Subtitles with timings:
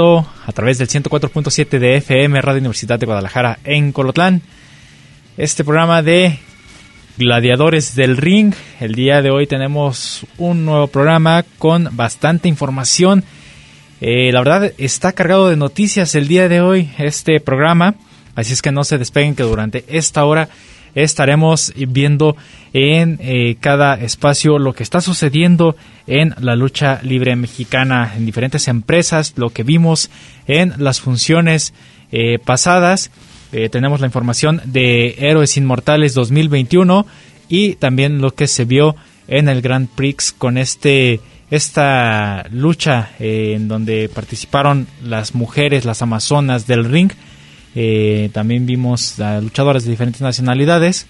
[0.00, 4.42] A través del 104.7 de FM Radio Universidad de Guadalajara en Colotlán.
[5.36, 6.40] Este programa de
[7.16, 8.54] Gladiadores del Ring.
[8.80, 13.22] El día de hoy tenemos un nuevo programa con bastante información.
[14.00, 17.94] Eh, la verdad está cargado de noticias el día de hoy este programa.
[18.34, 20.48] Así es que no se despeguen que durante esta hora
[20.94, 22.36] estaremos viendo
[22.72, 28.68] en eh, cada espacio lo que está sucediendo en la lucha libre mexicana en diferentes
[28.68, 30.10] empresas, lo que vimos
[30.46, 31.72] en las funciones
[32.12, 33.10] eh, pasadas.
[33.52, 37.06] Eh, tenemos la información de Héroes Inmortales 2021
[37.48, 38.96] y también lo que se vio
[39.28, 41.20] en el Grand Prix con este
[41.50, 47.12] esta lucha en donde participaron las mujeres, las amazonas del ring
[47.74, 51.06] eh, también vimos a luchadores de diferentes nacionalidades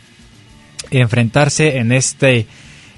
[0.90, 2.46] enfrentarse en este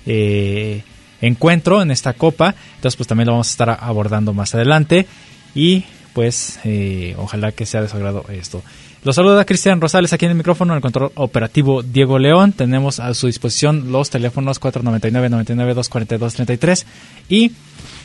[0.06, 0.82] eh,
[1.20, 2.54] encuentro, en esta copa.
[2.76, 5.06] Entonces, pues también lo vamos a estar abordando más adelante.
[5.54, 5.84] Y
[6.16, 8.62] pues, eh, ojalá que sea de su agrado esto.
[9.04, 12.52] Los saluda Cristian Rosales aquí en el micrófono, en el control operativo Diego León.
[12.52, 16.86] Tenemos a su disposición los teléfonos 499-99-242-33
[17.28, 17.52] y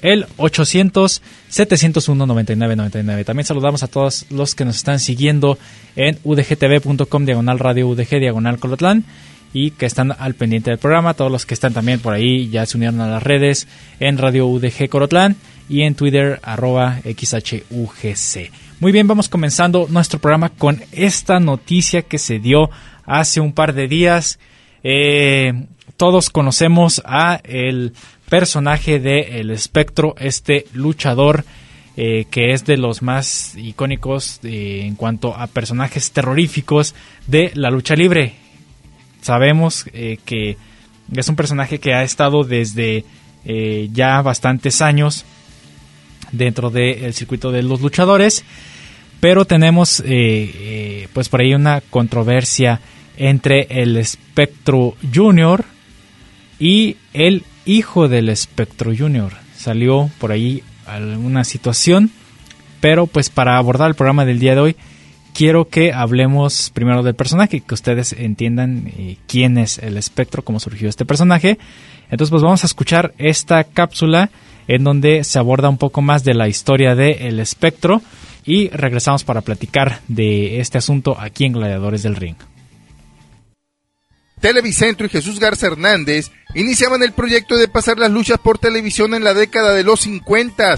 [0.01, 3.23] el 800-701-9999.
[3.23, 5.57] También saludamos a todos los que nos están siguiendo
[5.95, 9.05] en udgtv.com, diagonal radio UDG, diagonal Colotlán
[9.53, 11.13] y que están al pendiente del programa.
[11.13, 13.69] Todos los que están también por ahí ya se unieron a las redes
[14.01, 15.37] en Radio UDG Colotlán
[15.71, 18.51] y en Twitter arroba XHUGC.
[18.81, 22.69] Muy bien, vamos comenzando nuestro programa con esta noticia que se dio
[23.05, 24.37] hace un par de días.
[24.83, 27.93] Eh, todos conocemos a el
[28.29, 31.45] personaje de El Espectro, este luchador
[31.95, 36.95] eh, que es de los más icónicos eh, en cuanto a personajes terroríficos
[37.27, 38.33] de la lucha libre.
[39.21, 40.57] Sabemos que
[41.15, 43.05] es un personaje que ha estado desde
[43.93, 45.25] ya bastantes años
[46.31, 48.43] dentro del circuito de los luchadores
[49.21, 52.81] pero tenemos eh, eh, pues por ahí una controversia
[53.17, 55.63] entre el Spectro Junior
[56.59, 59.31] y el hijo del Spectro Junior.
[59.55, 62.09] Salió por ahí alguna situación,
[62.81, 64.75] pero pues para abordar el programa del día de hoy
[65.35, 70.59] quiero que hablemos primero del personaje, que ustedes entiendan eh, quién es el espectro, cómo
[70.59, 71.59] surgió este personaje.
[72.09, 74.31] Entonces pues vamos a escuchar esta cápsula
[74.67, 78.01] en donde se aborda un poco más de la historia el espectro
[78.45, 82.35] y regresamos para platicar de este asunto aquí en Gladiadores del Ring.
[84.39, 89.23] Televicentro y Jesús Garza Hernández iniciaban el proyecto de pasar las luchas por televisión en
[89.23, 90.77] la década de los 50,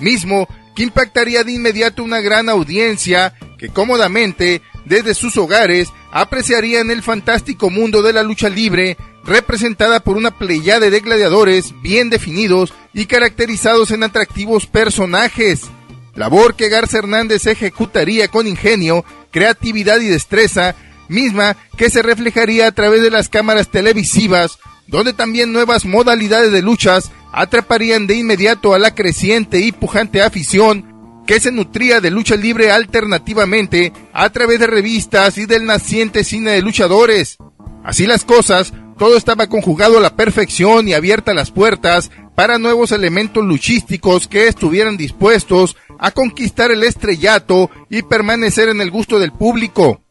[0.00, 7.02] mismo que impactaría de inmediato una gran audiencia que cómodamente, desde sus hogares, apreciarían el
[7.02, 13.06] fantástico mundo de la lucha libre, representada por una pleyade de gladiadores bien definidos y
[13.06, 15.68] caracterizados en atractivos personajes
[16.14, 20.74] labor que Garza Hernández ejecutaría con ingenio, creatividad y destreza,
[21.08, 26.62] misma que se reflejaría a través de las cámaras televisivas, donde también nuevas modalidades de
[26.62, 32.34] luchas atraparían de inmediato a la creciente y pujante afición que se nutría de lucha
[32.34, 37.38] libre alternativamente a través de revistas y del naciente cine de luchadores.
[37.84, 42.92] Así las cosas, todo estaba conjugado a la perfección y abiertas las puertas para nuevos
[42.92, 49.32] elementos luchísticos que estuvieran dispuestos a conquistar el estrellato y permanecer en el gusto del
[49.32, 50.02] público.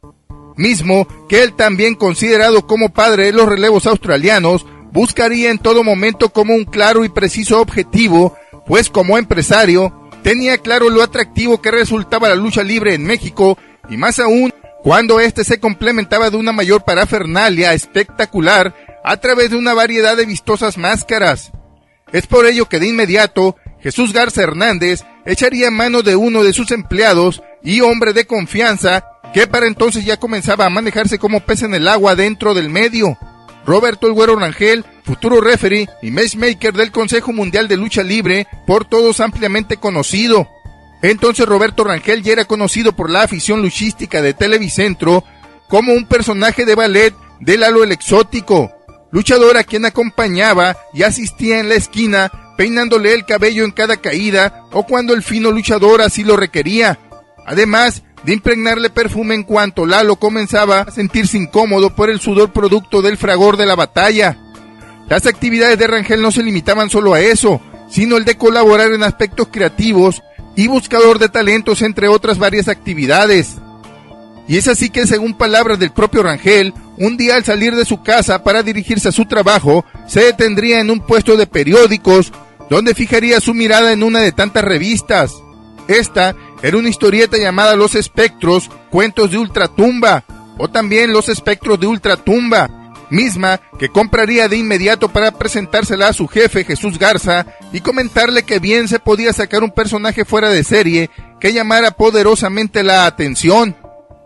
[0.57, 6.29] Mismo que él también considerado como padre de los relevos australianos, buscaría en todo momento
[6.29, 8.35] como un claro y preciso objetivo,
[8.65, 13.55] pues como empresario, tenía claro lo atractivo que resultaba la lucha libre en México
[13.87, 14.51] y más aún
[14.83, 20.25] cuando éste se complementaba de una mayor parafernalia espectacular a través de una variedad de
[20.25, 21.51] vistosas máscaras.
[22.11, 26.71] Es por ello que de inmediato Jesús Garza Hernández echaría mano de uno de sus
[26.71, 31.75] empleados y hombre de confianza que para entonces ya comenzaba a manejarse como pez en
[31.75, 33.17] el agua dentro del medio.
[33.65, 38.85] Roberto El Güero Rangel, futuro referee y matchmaker del Consejo Mundial de Lucha Libre, por
[38.85, 40.47] todos ampliamente conocido.
[41.01, 45.23] Entonces Roberto Rangel ya era conocido por la afición luchística de Televicentro
[45.67, 48.71] como un personaje de ballet de Lalo el Exótico,
[49.11, 54.65] luchador a quien acompañaba y asistía en la esquina peinándole el cabello en cada caída
[54.73, 56.99] o cuando el fino luchador así lo requería.
[57.45, 63.01] Además de impregnarle perfume en cuanto Lalo comenzaba a sentirse incómodo por el sudor producto
[63.01, 64.37] del fragor de la batalla.
[65.07, 69.03] Las actividades de Rangel no se limitaban solo a eso, sino el de colaborar en
[69.03, 70.21] aspectos creativos
[70.59, 73.55] y buscador de talentos entre otras varias actividades.
[74.45, 78.03] Y es así que, según palabras del propio Rangel, un día al salir de su
[78.03, 82.33] casa para dirigirse a su trabajo, se detendría en un puesto de periódicos
[82.69, 85.31] donde fijaría su mirada en una de tantas revistas.
[85.87, 90.25] Esta era una historieta llamada Los Espectros, Cuentos de Ultratumba,
[90.57, 92.69] o también Los Espectros de Ultratumba,
[93.09, 98.59] misma que compraría de inmediato para presentársela a su jefe Jesús Garza y comentarle que
[98.59, 101.09] bien se podía sacar un personaje fuera de serie
[101.39, 103.75] que llamara poderosamente la atención.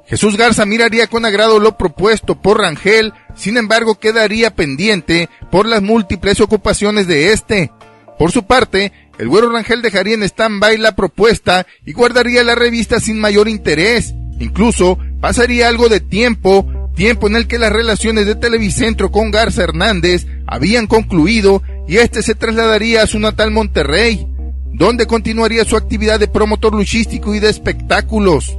[0.05, 5.81] Jesús Garza miraría con agrado lo propuesto por Rangel, sin embargo quedaría pendiente por las
[5.81, 7.71] múltiples ocupaciones de este.
[8.19, 12.99] Por su parte, el güero Rangel dejaría en stand-by la propuesta y guardaría la revista
[12.99, 14.13] sin mayor interés.
[14.39, 19.63] Incluso pasaría algo de tiempo, tiempo en el que las relaciones de Televicentro con Garza
[19.63, 24.27] Hernández habían concluido y este se trasladaría a su natal Monterrey,
[24.73, 28.57] donde continuaría su actividad de promotor luchístico y de espectáculos.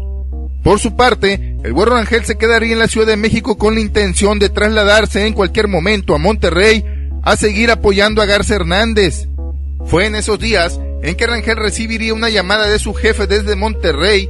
[0.62, 3.80] Por su parte, el güero Rangel se quedaría en la Ciudad de México con la
[3.80, 6.84] intención de trasladarse en cualquier momento a Monterrey
[7.22, 9.28] a seguir apoyando a Garza Hernández.
[9.86, 14.28] Fue en esos días en que Rangel recibiría una llamada de su jefe desde Monterrey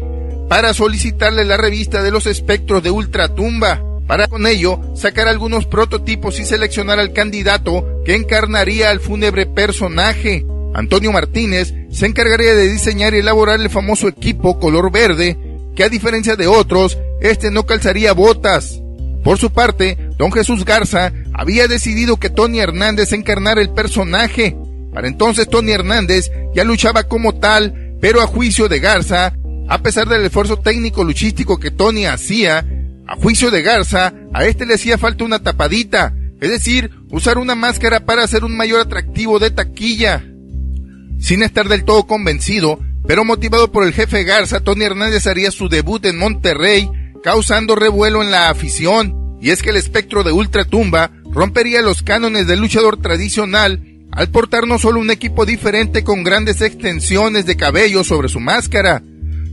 [0.49, 6.39] para solicitarle la revista de los espectros de Ultratumba, para con ello sacar algunos prototipos
[6.39, 10.45] y seleccionar al candidato que encarnaría al fúnebre personaje.
[10.75, 15.39] Antonio Martínez se encargaría de diseñar y elaborar el famoso equipo color verde,
[15.75, 18.81] que a diferencia de otros, este no calzaría botas.
[19.23, 24.57] Por su parte, don Jesús Garza había decidido que Tony Hernández encarnara el personaje,
[24.93, 29.33] para entonces Tony Hernández ya luchaba como tal, pero a juicio de Garza,
[29.69, 32.67] a pesar del esfuerzo técnico luchístico que Tony hacía,
[33.07, 37.55] a juicio de Garza, a este le hacía falta una tapadita, es decir, usar una
[37.55, 40.25] máscara para hacer un mayor atractivo de taquilla.
[41.19, 45.69] Sin estar del todo convencido, pero motivado por el jefe Garza, Tony Hernández haría su
[45.69, 46.91] debut en Monterrey,
[47.23, 52.47] causando revuelo en la afición, y es que el espectro de Ultratumba rompería los cánones
[52.47, 53.81] del luchador tradicional
[54.11, 59.03] al portar no solo un equipo diferente con grandes extensiones de cabello sobre su máscara,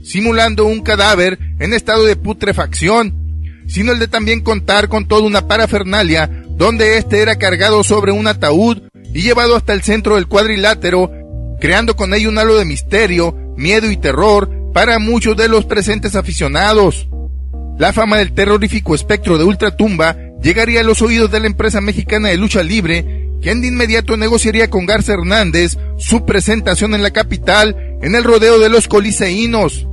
[0.04, 3.21] simulando un cadáver en estado de putrefacción,
[3.72, 8.26] sino el de también contar con toda una parafernalia donde éste era cargado sobre un
[8.26, 8.82] ataúd
[9.14, 11.10] y llevado hasta el centro del cuadrilátero,
[11.58, 16.14] creando con ello un halo de misterio, miedo y terror para muchos de los presentes
[16.16, 17.08] aficionados.
[17.78, 22.28] La fama del terrorífico espectro de Ultratumba llegaría a los oídos de la empresa mexicana
[22.28, 27.76] de lucha libre quien de inmediato negociaría con Garza Hernández su presentación en la capital
[28.00, 29.88] en el rodeo de los coliseínos.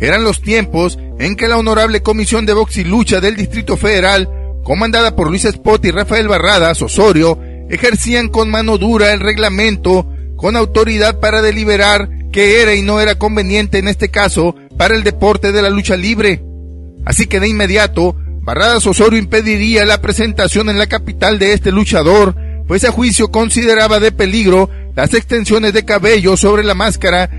[0.00, 4.28] Eran los tiempos en que la honorable Comisión de Box y Lucha del Distrito Federal,
[4.62, 10.56] comandada por Luis Spot y Rafael Barradas Osorio, ejercían con mano dura el reglamento con
[10.56, 15.52] autoridad para deliberar qué era y no era conveniente en este caso para el deporte
[15.52, 16.42] de la lucha libre.
[17.04, 22.36] Así que de inmediato, Barradas Osorio impediría la presentación en la capital de este luchador
[22.66, 27.30] pues a juicio consideraba de peligro las extensiones de cabello sobre la máscara,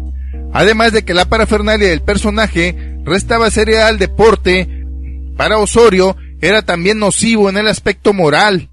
[0.53, 4.85] además de que la parafernalia del personaje restaba seriedad al deporte,
[5.37, 8.69] para Osorio era también nocivo en el aspecto moral.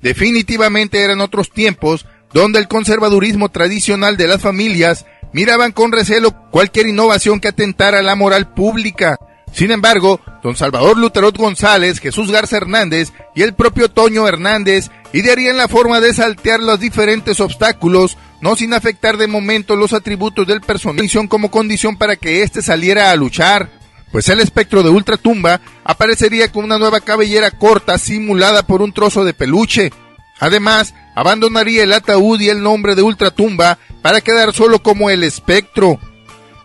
[0.00, 6.86] Definitivamente eran otros tiempos donde el conservadurismo tradicional de las familias miraban con recelo cualquier
[6.88, 9.18] innovación que atentara a la moral pública.
[9.52, 15.56] Sin embargo, don Salvador Luterot González, Jesús Garza Hernández y el propio Toño Hernández idearían
[15.56, 20.60] la forma de saltear los diferentes obstáculos, no sin afectar de momento los atributos del
[20.60, 23.70] personaje como condición para que éste saliera a luchar.
[24.12, 29.24] Pues el espectro de Ultratumba aparecería con una nueva cabellera corta simulada por un trozo
[29.24, 29.92] de peluche.
[30.38, 35.98] Además, abandonaría el ataúd y el nombre de Ultratumba para quedar solo como el espectro.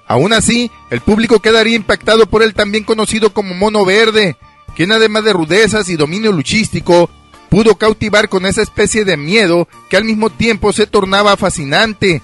[0.08, 4.36] Aún así, el público quedaría impactado por el también conocido como Mono Verde,
[4.76, 7.10] quien además de rudezas y dominio luchístico,
[7.52, 12.22] pudo cautivar con esa especie de miedo que al mismo tiempo se tornaba fascinante.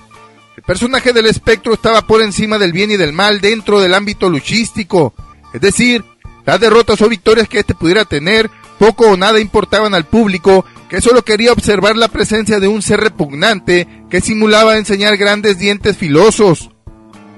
[0.55, 4.29] El personaje del espectro estaba por encima del bien y del mal dentro del ámbito
[4.29, 5.13] luchístico,
[5.53, 6.05] es decir,
[6.45, 11.01] las derrotas o victorias que éste pudiera tener poco o nada importaban al público que
[11.01, 16.69] solo quería observar la presencia de un ser repugnante que simulaba enseñar grandes dientes filosos.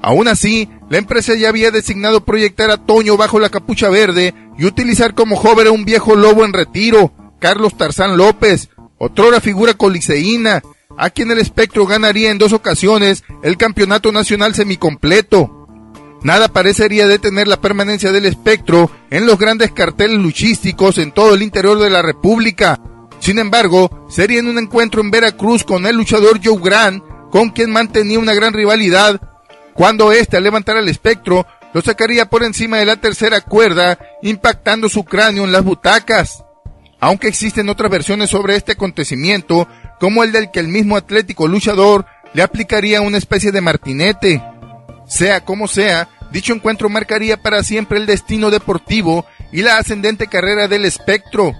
[0.03, 4.65] Aún así, la empresa ya había designado proyectar a Toño bajo la capucha verde y
[4.65, 10.61] utilizar como joven a un viejo lobo en retiro, Carlos Tarzán López, otrora figura coliseína,
[10.97, 15.67] a quien el espectro ganaría en dos ocasiones el campeonato nacional semicompleto.
[16.21, 21.41] Nada parecería detener la permanencia del espectro en los grandes carteles luchísticos en todo el
[21.41, 22.79] interior de la República.
[23.19, 27.71] Sin embargo, sería en un encuentro en Veracruz con el luchador Joe Grant, con quien
[27.71, 29.21] mantenía una gran rivalidad,
[29.73, 34.89] cuando éste al levantar al espectro lo sacaría por encima de la tercera cuerda, impactando
[34.89, 36.43] su cráneo en las butacas.
[36.99, 39.67] Aunque existen otras versiones sobre este acontecimiento,
[39.99, 44.43] como el del que el mismo atlético luchador le aplicaría una especie de martinete.
[45.07, 50.67] Sea como sea, dicho encuentro marcaría para siempre el destino deportivo y la ascendente carrera
[50.67, 51.53] del espectro,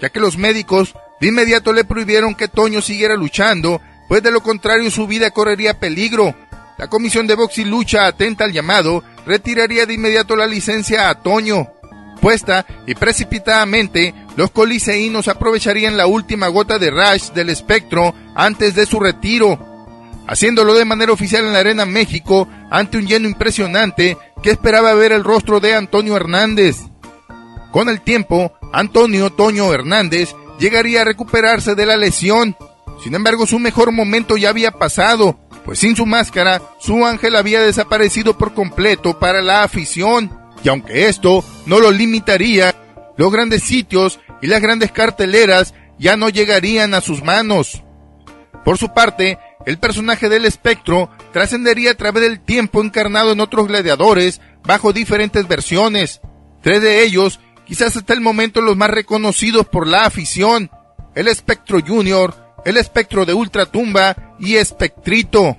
[0.00, 4.42] ya que los médicos de inmediato le prohibieron que Toño siguiera luchando, pues de lo
[4.42, 6.34] contrario su vida correría peligro,
[6.78, 11.22] la Comisión de Box y Lucha, atenta al llamado, retiraría de inmediato la licencia a
[11.22, 11.71] Toño.
[12.86, 19.00] Y precipitadamente, los coliseínos aprovecharían la última gota de Rush del espectro antes de su
[19.00, 19.58] retiro,
[20.28, 25.12] haciéndolo de manera oficial en la Arena México ante un lleno impresionante que esperaba ver
[25.12, 26.76] el rostro de Antonio Hernández.
[27.72, 32.56] Con el tiempo, Antonio Toño Hernández llegaría a recuperarse de la lesión.
[33.02, 37.60] Sin embargo, su mejor momento ya había pasado, pues sin su máscara, su ángel había
[37.60, 40.30] desaparecido por completo para la afición,
[40.62, 42.74] y aunque esto no lo limitaría,
[43.16, 47.82] los grandes sitios y las grandes carteleras ya no llegarían a sus manos.
[48.64, 53.68] Por su parte, el personaje del espectro trascendería a través del tiempo encarnado en otros
[53.68, 56.20] gladiadores bajo diferentes versiones.
[56.62, 60.70] Tres de ellos, quizás hasta el momento los más reconocidos por la afición,
[61.14, 65.56] el espectro junior, el espectro de ultratumba y espectrito.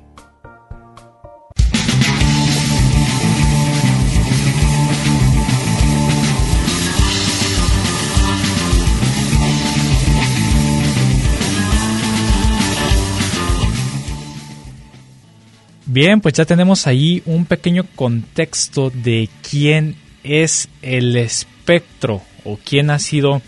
[15.94, 22.90] Bien, pues ya tenemos ahí un pequeño contexto de quién es el espectro o quién
[22.90, 23.44] ha sido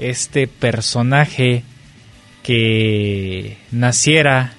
[0.00, 1.62] este personaje
[2.42, 4.54] que naciera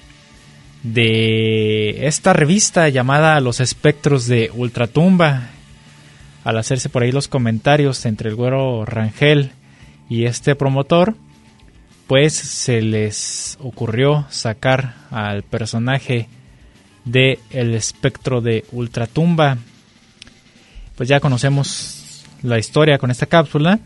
[0.82, 5.50] de esta revista llamada Los Espectros de Ultratumba.
[6.44, 9.50] Al hacerse por ahí los comentarios entre el güero Rangel
[10.08, 11.14] y este promotor,
[12.06, 16.26] pues se les ocurrió sacar al personaje
[17.10, 19.58] de El Espectro de Ultratumba.
[20.96, 23.80] Pues ya conocemos la historia con esta cápsula.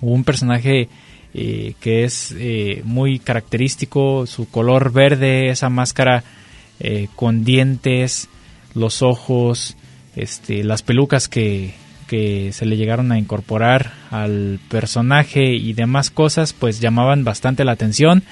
[0.00, 0.88] Un personaje
[1.34, 6.24] eh, que es eh, muy característico, su color verde, esa máscara
[6.80, 8.28] eh, con dientes,
[8.74, 9.76] los ojos,
[10.16, 11.74] este, las pelucas que,
[12.06, 17.72] que se le llegaron a incorporar al personaje y demás cosas, pues llamaban bastante la
[17.72, 18.22] atención.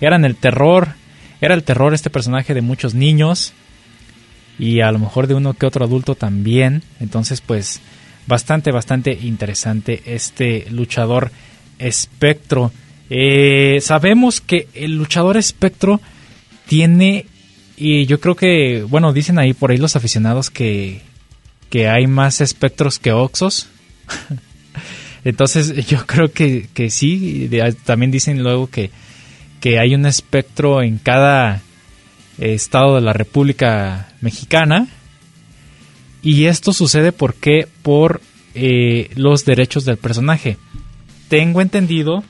[0.00, 0.88] Eran el terror,
[1.42, 3.52] era el terror este personaje de muchos niños
[4.60, 6.84] y a lo mejor de uno que otro adulto también.
[7.00, 7.80] Entonces, pues
[8.28, 11.32] bastante, bastante interesante este luchador
[11.80, 12.70] espectro.
[13.10, 16.00] Eh, sabemos que el luchador espectro
[16.68, 17.26] tiene,
[17.76, 21.00] y yo creo que, bueno, dicen ahí por ahí los aficionados que,
[21.70, 23.66] que hay más espectros que oxos.
[25.24, 27.50] Entonces yo creo que, que sí,
[27.84, 28.92] también dicen luego que,
[29.62, 31.62] que hay un espectro en cada
[32.36, 34.88] estado de la República Mexicana.
[36.20, 38.20] Y esto sucede porque por
[38.54, 40.56] eh, los derechos del personaje
[41.28, 42.24] tengo entendido,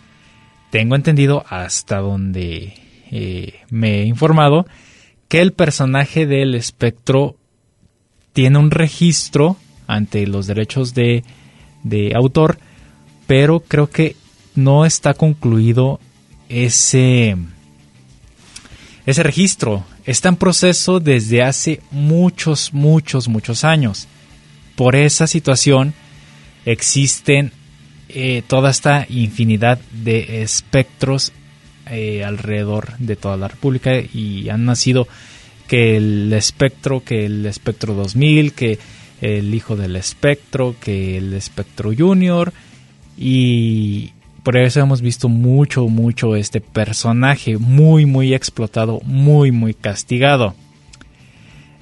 [0.70, 2.74] tengo entendido hasta donde
[3.10, 4.66] eh, me he informado,
[5.28, 7.36] que el personaje del espectro
[8.34, 11.24] tiene un registro ante los derechos de,
[11.82, 12.58] de autor,
[13.26, 14.16] pero creo que
[14.54, 15.98] no está concluido
[16.52, 17.36] ese,
[19.06, 19.84] ese registro.
[20.04, 24.06] Está en proceso desde hace muchos, muchos, muchos años.
[24.76, 25.94] Por esa situación
[26.64, 27.52] existen
[28.08, 31.32] eh, toda esta infinidad de espectros
[31.90, 35.08] eh, alrededor de toda la República y han nacido
[35.66, 38.78] que el espectro, que el espectro 2000, que
[39.20, 42.52] el hijo del espectro, que el espectro junior
[43.16, 50.54] y por eso hemos visto mucho, mucho este personaje muy, muy explotado, muy, muy castigado.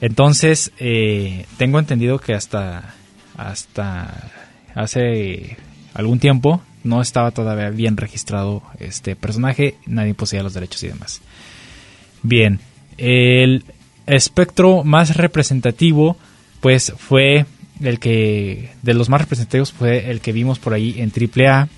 [0.00, 2.94] Entonces, eh, tengo entendido que hasta,
[3.36, 4.30] hasta
[4.74, 5.56] hace
[5.94, 11.20] algún tiempo, no estaba todavía bien registrado este personaje, nadie poseía los derechos y demás.
[12.22, 12.60] Bien,
[12.96, 13.64] el
[14.06, 16.16] espectro más representativo
[16.60, 17.46] pues fue
[17.80, 21.68] el que de los más representativos fue el que vimos por ahí en AAA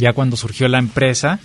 [0.00, 1.38] ya cuando surgió la empresa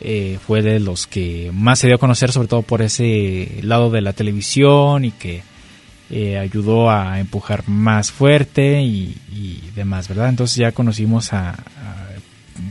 [0.00, 3.90] eh, fue de los que más se dio a conocer sobre todo por ese lado
[3.90, 5.42] de la televisión y que
[6.10, 9.14] eh, ayudó a empujar más fuerte y,
[9.74, 11.56] demás verdad entonces ya conocimos a,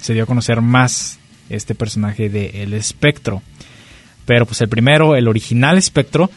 [0.02, 3.42] se dio a conocer más este personaje de El Espectro.
[4.26, 6.30] Pero pues el primero el original Espectro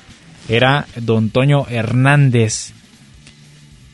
[0.49, 2.73] era don Toño Hernández.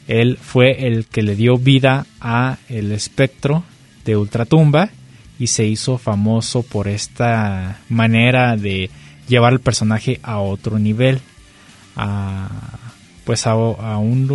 [0.08, 3.64] Él fue el que le dio vida a el espectro
[4.04, 4.90] de Ultratumba
[5.38, 8.90] y se hizo famoso por esta manera de
[9.28, 11.20] llevar el personaje a otro nivel.
[11.96, 12.48] A,
[13.24, 14.30] pues a, un,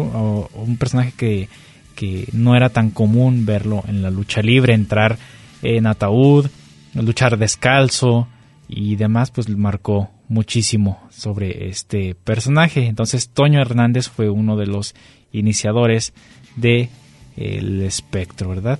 [0.53, 1.49] un, personaje que,
[1.95, 5.17] que, no era tan común verlo en la lucha libre, entrar
[5.61, 6.47] en ataúd,
[6.93, 8.27] luchar descalzo
[8.67, 12.85] y demás, pues marcó muchísimo sobre este personaje.
[12.85, 14.95] Entonces Toño Hernández fue uno de los
[15.31, 16.13] iniciadores
[16.55, 16.89] de
[17.35, 18.79] el espectro, ¿verdad?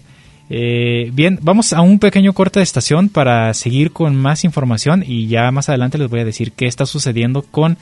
[0.50, 5.28] Eh, bien, vamos a un pequeño corte de estación para seguir con más información y
[5.28, 7.78] ya más adelante les voy a decir qué está sucediendo con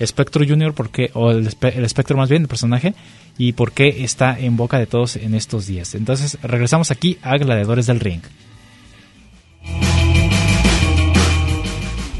[0.00, 2.94] Espectro Junior, porque, o el, espectro más bien, el personaje,
[3.38, 5.94] y por qué está en boca de todos en estos días.
[5.94, 8.22] Entonces, regresamos aquí a Gladiadores del Ring.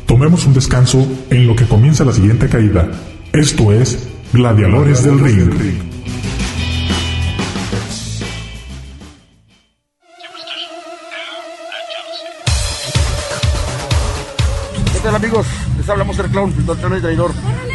[0.06, 2.90] Tomemos un descanso en lo que comienza la siguiente caída.
[3.32, 5.50] Esto es Gladiadores del Ring.
[5.52, 5.89] ¿Qué
[15.10, 15.46] tal amigos?
[15.76, 17.32] Les hablamos del Clown, el y traidor.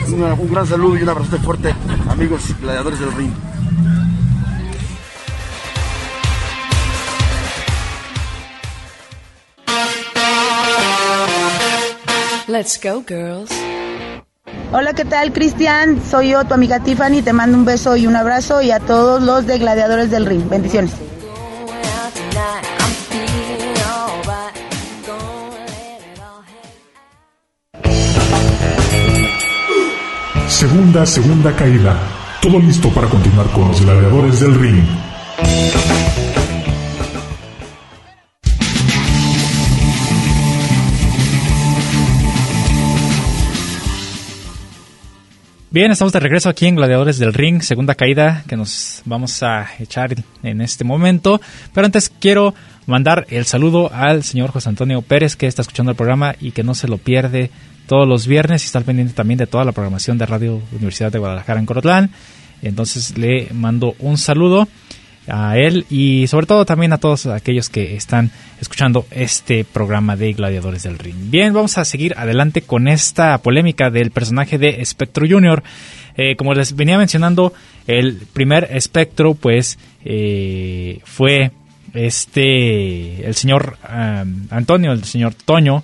[0.08, 1.76] un gran saludo y un abrazo fuerte,
[2.10, 3.32] amigos gladiadores del ring.
[12.48, 13.52] Let's go, girls.
[14.72, 16.02] Hola, ¿qué tal, Cristian?
[16.10, 17.22] Soy yo, tu amiga Tiffany.
[17.22, 20.48] Te mando un beso y un abrazo y a todos los de Gladiadores del Ring.
[20.48, 20.92] Bendiciones.
[30.56, 32.00] Segunda, segunda caída.
[32.42, 34.86] Todo listo para continuar con los Gladiadores del Ring.
[45.72, 49.68] Bien, estamos de regreso aquí en Gladiadores del Ring, segunda caída que nos vamos a
[49.78, 51.42] echar en este momento.
[51.74, 55.98] Pero antes quiero mandar el saludo al señor José Antonio Pérez que está escuchando el
[55.98, 57.52] programa y que no se lo pierde
[57.88, 61.12] todos los viernes y está al pendiente también de toda la programación de Radio Universidad
[61.12, 62.10] de Guadalajara en Corotlán.
[62.62, 64.68] Entonces le mando un saludo
[65.28, 70.34] a él y sobre todo también a todos aquellos que están escuchando este programa de
[70.34, 71.30] Gladiadores del Ring.
[71.30, 75.64] Bien, vamos a seguir adelante con esta polémica del personaje de Spectro Junior.
[76.18, 77.54] Eh, como les venía mencionando,
[77.88, 81.52] el primer Spectro pues eh, fue
[81.94, 83.78] este el señor
[84.50, 85.84] Antonio, el señor Toño,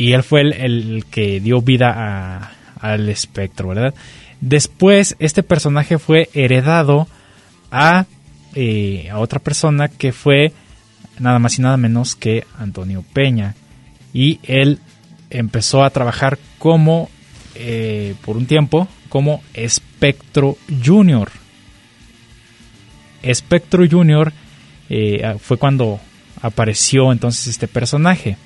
[0.00, 3.94] y él fue el, que dio vida al espectro, ¿verdad?
[4.40, 7.06] Después este personaje fue heredado
[7.70, 8.06] a
[8.54, 10.54] eh, a otra persona que fue
[11.18, 13.54] nada más y nada menos que Antonio Peña.
[14.14, 14.78] Y él
[15.28, 17.10] empezó a trabajar como,
[17.54, 21.30] eh, por un tiempo, como Espectro Junior.
[23.22, 24.32] Espectro Junior
[24.88, 26.00] eh, fue cuando
[26.40, 28.38] apareció entonces este personaje.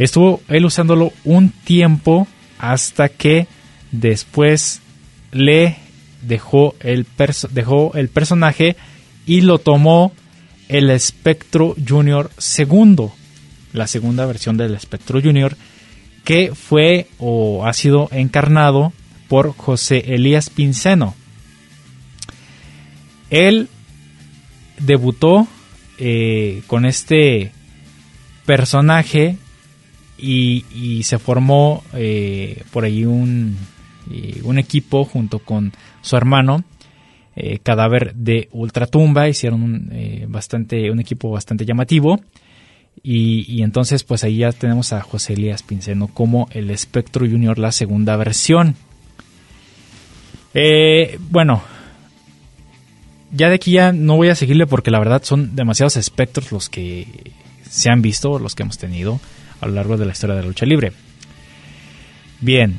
[0.00, 2.26] Estuvo él usándolo un tiempo
[2.58, 3.46] hasta que
[3.92, 4.80] después
[5.30, 5.76] le
[6.22, 7.06] dejó el,
[7.50, 8.76] dejó el personaje
[9.26, 10.12] y lo tomó
[10.68, 13.12] el Spectro Junior segundo,
[13.74, 15.54] la segunda versión del Spectro Junior,
[16.24, 18.94] que fue o ha sido encarnado
[19.28, 21.14] por José Elías Pinceno.
[23.28, 23.68] Él
[24.78, 25.46] debutó
[25.98, 27.52] eh, con este
[28.46, 29.36] personaje
[30.22, 33.56] y, se formó eh, por ahí un,
[34.44, 36.64] un equipo junto con su hermano,
[37.36, 42.20] eh, Cadáver de Ultratumba, hicieron un, eh, bastante, un equipo bastante llamativo.
[43.02, 47.72] Y, entonces, pues ahí ya tenemos a José Elías Pinceno como el Spectro Junior, la
[47.72, 48.74] segunda versión.
[50.52, 51.62] Eh, bueno,
[53.32, 56.68] ya de aquí ya no voy a seguirle porque la verdad son demasiados espectros los
[56.68, 59.18] que se han visto, los que hemos tenido
[59.60, 60.92] a lo largo de la historia de la lucha libre.
[62.40, 62.78] Bien,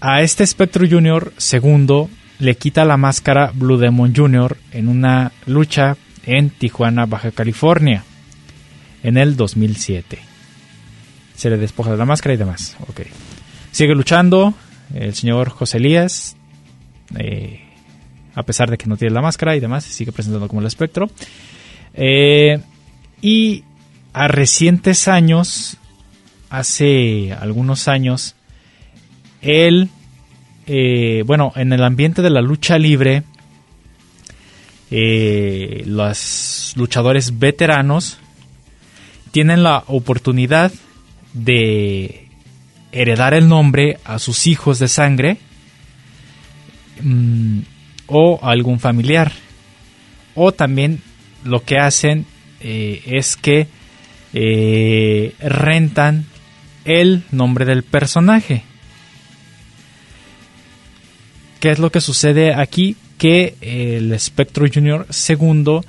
[0.00, 4.56] a este Spectro Junior segundo le quita la máscara Blue Demon Jr.
[4.72, 8.04] en una lucha en Tijuana, Baja California,
[9.02, 10.18] en el 2007.
[11.34, 12.76] Se le despoja de la máscara y demás.
[12.88, 13.02] Ok.
[13.70, 14.54] Sigue luchando
[14.94, 16.36] el señor José Elías,
[17.18, 17.60] eh,
[18.34, 20.66] a pesar de que no tiene la máscara y demás, se sigue presentando como el
[20.66, 21.08] espectro.
[21.94, 22.60] Eh,
[23.22, 23.64] y
[24.12, 25.78] a recientes años,
[26.50, 28.34] hace algunos años,
[29.42, 29.90] él,
[30.66, 33.22] eh, bueno, en el ambiente de la lucha libre,
[34.90, 38.18] eh, los luchadores veteranos
[39.32, 40.72] tienen la oportunidad
[41.32, 42.28] de
[42.92, 45.38] heredar el nombre a sus hijos de sangre
[47.02, 47.60] mm,
[48.06, 49.32] o a algún familiar.
[50.34, 51.02] O también
[51.44, 52.26] lo que hacen
[52.60, 53.68] eh, es que
[55.40, 56.26] rentan
[56.86, 58.62] el nombre del personaje.
[61.60, 62.96] ¿Qué es lo que sucede aquí?
[63.18, 65.80] Que el Spectro Junior II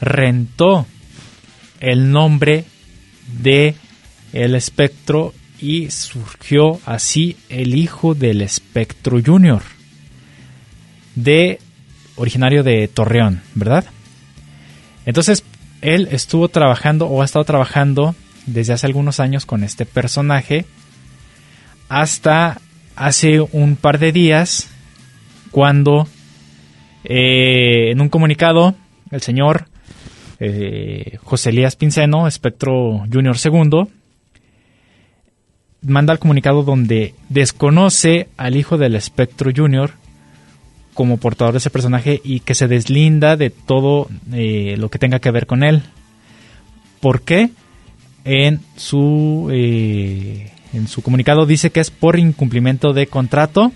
[0.00, 0.86] rentó
[1.80, 2.64] el nombre
[3.40, 3.74] de
[4.32, 9.62] el espectro y surgió así el hijo del espectro junior
[11.14, 11.60] de
[12.16, 13.84] originario de Torreón, ¿verdad?
[15.06, 15.44] Entonces,
[15.80, 18.14] él estuvo trabajando o ha estado trabajando
[18.46, 20.64] desde hace algunos años con este personaje
[21.88, 22.60] hasta
[22.96, 24.68] hace un par de días
[25.50, 26.08] cuando
[27.04, 28.74] eh, en un comunicado
[29.10, 29.66] el señor
[30.40, 33.86] eh, José Elías Pinceno, Espectro Junior II,
[35.82, 39.92] manda el comunicado donde desconoce al hijo del Espectro Junior
[40.94, 45.18] como portador de ese personaje y que se deslinda de todo eh, lo que tenga
[45.18, 45.82] que ver con él.
[47.00, 47.50] ¿Por qué?
[48.24, 53.72] En su, eh, en su comunicado dice que es por incumplimiento de contrato,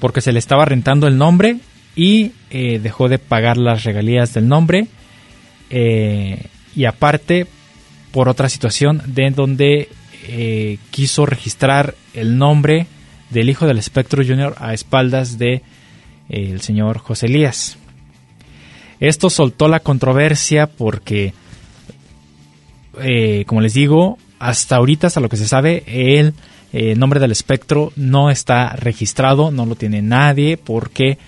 [0.00, 1.58] porque se le estaba rentando el nombre
[1.96, 4.86] y eh, dejó de pagar las regalías del nombre.
[5.70, 7.46] y aparte,
[8.12, 9.88] por otra situación de donde
[10.90, 12.86] quiso registrar el nombre
[13.30, 15.62] del hijo del espectro junior a espaldas de eh,
[16.28, 17.78] el señor José Elías.
[19.00, 21.32] Esto soltó la controversia porque,
[23.00, 26.34] eh, como les digo, hasta ahorita, hasta lo que se sabe, el
[26.72, 31.18] eh, nombre del espectro no está registrado, no lo tiene nadie porque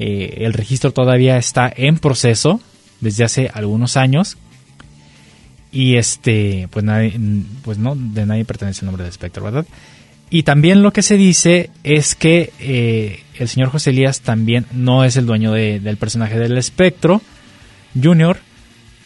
[0.00, 2.60] el registro todavía está en proceso
[3.00, 4.36] desde hace algunos años
[5.72, 7.18] y este pues nadie,
[7.62, 9.66] pues no de nadie pertenece el nombre del espectro, ¿verdad?
[10.30, 15.04] Y también lo que se dice es que eh, el señor José Elías también no
[15.04, 17.22] es el dueño del personaje del espectro
[18.00, 18.38] Junior,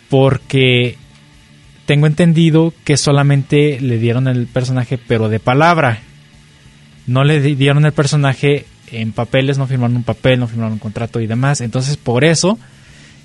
[0.08, 0.98] porque
[1.86, 6.00] tengo entendido que solamente le dieron el personaje, pero de palabra.
[7.06, 11.20] No le dieron el personaje en papeles, no firmaron un papel, no firmaron un contrato
[11.20, 11.60] y demás.
[11.60, 12.58] Entonces, por eso,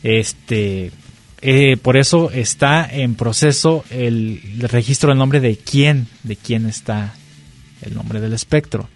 [0.04, 0.92] este,
[1.42, 7.14] eh, por eso está en proceso el, registro del nombre de quién, de quién está
[7.84, 8.90] el nombre del espectro.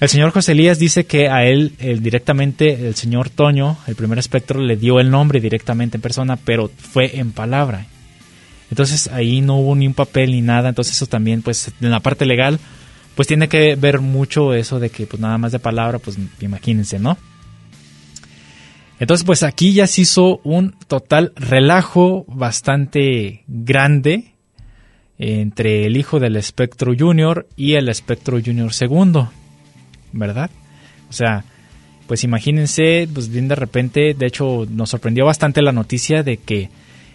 [0.00, 4.60] El señor José Elías dice que a él directamente el señor Toño, el primer espectro,
[4.60, 7.86] le dio el nombre directamente en persona, pero fue en palabra.
[8.72, 12.00] Entonces ahí no hubo ni un papel ni nada, entonces eso también, pues en la
[12.00, 12.58] parte legal,
[13.14, 16.98] pues tiene que ver mucho eso de que pues nada más de palabra, pues imagínense,
[16.98, 17.18] ¿no?
[18.98, 24.36] Entonces pues aquí ya se hizo un total relajo bastante grande
[25.18, 29.30] entre el hijo del espectro junior y el espectro junior segundo,
[30.14, 30.50] ¿verdad?
[31.10, 31.44] O sea,
[32.06, 36.70] pues imagínense, pues bien de repente, de hecho nos sorprendió bastante la noticia de que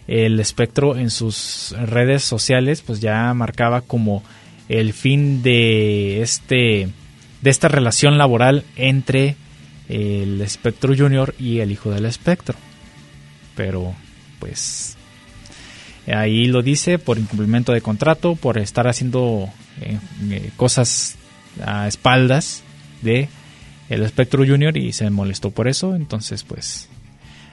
[0.08, 4.24] el espectro en sus redes sociales pues ya marcaba como
[4.70, 6.90] el fin de este
[7.42, 9.36] de esta relación laboral entre
[9.90, 12.56] el espectro junior y el hijo del espectro.
[13.56, 13.94] Pero
[14.40, 14.98] pues
[16.14, 19.50] Ahí lo dice por incumplimiento de contrato, por estar haciendo
[19.82, 21.16] eh, eh, cosas
[21.66, 22.64] a espaldas
[23.02, 23.28] de
[23.90, 25.96] el Spectro Junior y se molestó por eso.
[25.96, 26.88] Entonces, pues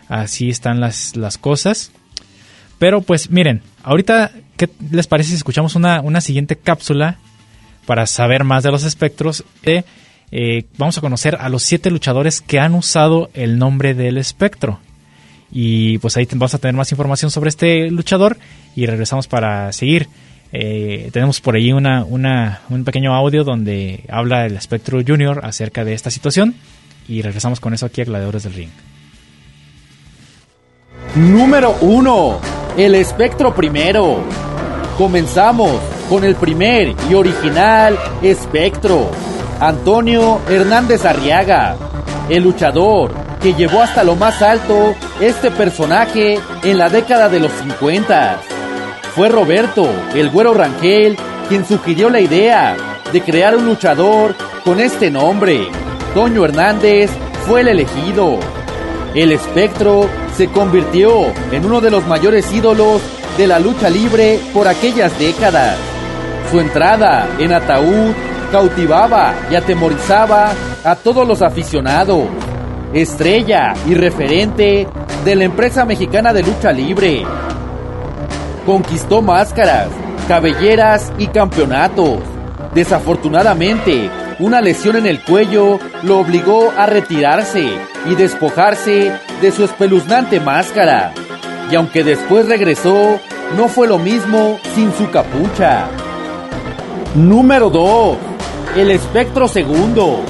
[0.08, 1.90] así están las, las cosas.
[2.78, 7.18] Pero pues miren, ahorita, ¿qué les parece si escuchamos una, una siguiente cápsula
[7.86, 9.44] para saber más de los espectros?
[10.36, 14.80] Eh, vamos a conocer a los siete luchadores que han usado el nombre del espectro.
[15.52, 18.36] Y pues ahí vamos a tener más información sobre este luchador
[18.74, 20.08] y regresamos para seguir.
[20.52, 25.94] Eh, tenemos por ahí una, un pequeño audio donde habla el Espectro Junior acerca de
[25.94, 26.54] esta situación
[27.08, 28.70] y regresamos con eso aquí a Gladiadores del Ring.
[31.14, 32.40] Número 1.
[32.76, 34.16] El Espectro primero.
[34.98, 35.70] Comenzamos
[36.10, 39.12] con el primer y original Espectro.
[39.60, 41.76] Antonio Hernández Arriaga.
[42.28, 47.52] El luchador que llevó hasta lo más alto este personaje en la década de los
[47.52, 48.40] 50.
[49.14, 51.16] Fue Roberto, el güero Rangel,
[51.48, 52.76] quien sugirió la idea
[53.12, 55.68] de crear un luchador con este nombre.
[56.12, 57.12] Toño Hernández
[57.46, 58.40] fue el elegido.
[59.14, 63.00] El espectro se convirtió en uno de los mayores ídolos
[63.38, 65.76] de la lucha libre por aquellas décadas.
[66.50, 68.12] Su entrada en ataúd
[68.50, 70.52] cautivaba y atemorizaba
[70.84, 72.24] a todos los aficionados.
[72.92, 74.86] Estrella y referente
[75.24, 77.24] de la empresa mexicana de lucha libre.
[78.66, 79.88] Conquistó máscaras,
[80.28, 82.18] cabelleras y campeonatos.
[82.74, 87.68] Desafortunadamente, una lesión en el cuello lo obligó a retirarse
[88.06, 91.12] y despojarse de su espeluznante máscara.
[91.70, 93.18] Y aunque después regresó,
[93.56, 95.86] no fue lo mismo sin su capucha.
[97.14, 98.16] Número 2.
[98.76, 100.20] El espectro segundo.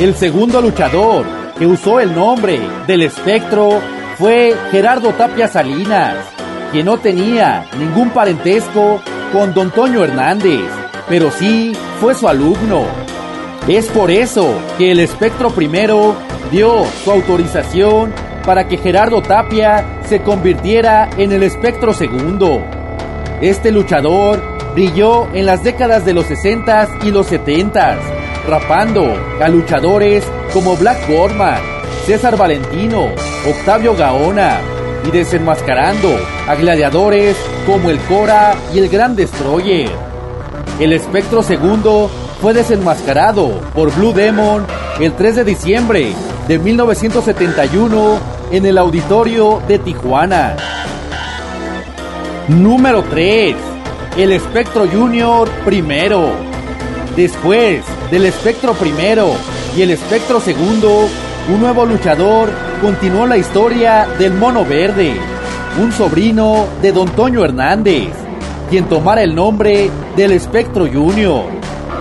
[0.00, 1.24] El segundo luchador
[1.58, 3.80] que usó el nombre del espectro
[4.18, 6.16] fue Gerardo Tapia Salinas,
[6.72, 9.00] que no tenía ningún parentesco
[9.32, 10.62] con don Toño Hernández,
[11.08, 12.84] pero sí fue su alumno.
[13.68, 16.16] Es por eso que el espectro primero
[16.52, 18.12] dio su autorización
[18.44, 22.62] para que Gerardo Tapia se convirtiera en el espectro segundo.
[23.40, 24.42] Este luchador
[24.74, 27.98] brilló en las décadas de los 60 y los 70
[28.46, 31.60] rapando a luchadores como Black Borman,
[32.04, 33.08] César Valentino,
[33.48, 34.60] Octavio Gaona
[35.06, 36.14] y desenmascarando
[36.46, 37.36] a gladiadores
[37.66, 39.90] como el Cora y el Gran Destroyer.
[40.78, 42.10] El espectro segundo
[42.40, 44.66] fue desenmascarado por Blue Demon
[45.00, 46.12] el 3 de diciembre
[46.48, 48.18] de 1971
[48.50, 50.56] en el auditorio de Tijuana.
[52.48, 53.54] Número 3.
[54.16, 56.30] El espectro junior primero.
[57.16, 59.34] Después del espectro primero
[59.76, 61.08] y el espectro segundo,
[61.52, 62.50] un nuevo luchador
[62.80, 65.14] continuó la historia del mono verde,
[65.80, 68.08] un sobrino de don Toño Hernández,
[68.68, 71.44] quien tomara el nombre del espectro junior.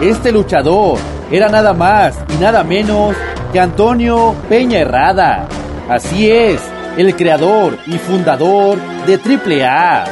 [0.01, 0.97] Este luchador
[1.29, 3.15] era nada más y nada menos
[3.51, 5.47] que Antonio Peña Herrada.
[5.89, 6.61] Así es,
[6.97, 9.15] el creador y fundador de
[9.65, 10.05] AAA.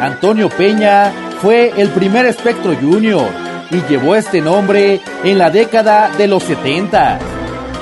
[0.00, 3.26] Antonio Peña fue el primer espectro junior
[3.70, 7.18] y llevó este nombre en la década de los 70.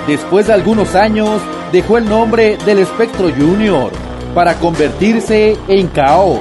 [0.07, 1.41] Después de algunos años
[1.73, 3.91] dejó el nombre del Espectro Junior
[4.35, 6.41] para convertirse en Caos.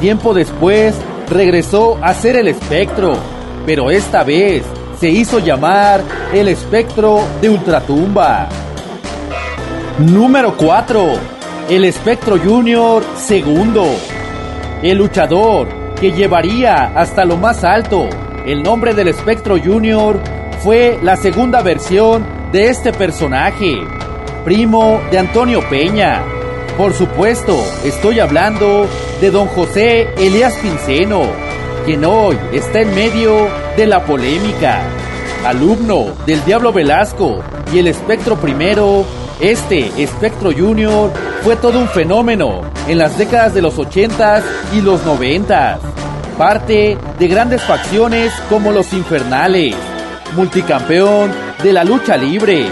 [0.00, 0.94] Tiempo después
[1.28, 3.14] regresó a ser el Espectro,
[3.66, 4.62] pero esta vez
[4.98, 8.48] se hizo llamar el Espectro de Ultratumba.
[9.98, 11.12] Número 4.
[11.68, 13.86] El Espectro Junior segundo.
[14.82, 15.68] El luchador
[16.00, 18.08] que llevaría hasta lo más alto
[18.44, 20.18] el nombre del Espectro Junior
[20.60, 23.76] fue la segunda versión de este personaje,
[24.44, 26.22] primo de Antonio Peña.
[26.76, 28.88] Por supuesto, estoy hablando
[29.20, 31.22] de don José Elías Pinceno,
[31.84, 34.82] quien hoy está en medio de la polémica.
[35.46, 37.38] Alumno del Diablo Velasco
[37.72, 39.04] y el Espectro Primero,
[39.38, 41.12] este Espectro Junior
[41.42, 44.42] fue todo un fenómeno en las décadas de los 80s
[44.74, 45.78] y los 90s
[46.36, 49.76] parte de grandes facciones como los Infernales,
[50.34, 51.30] multicampeón
[51.62, 52.66] de la lucha libre,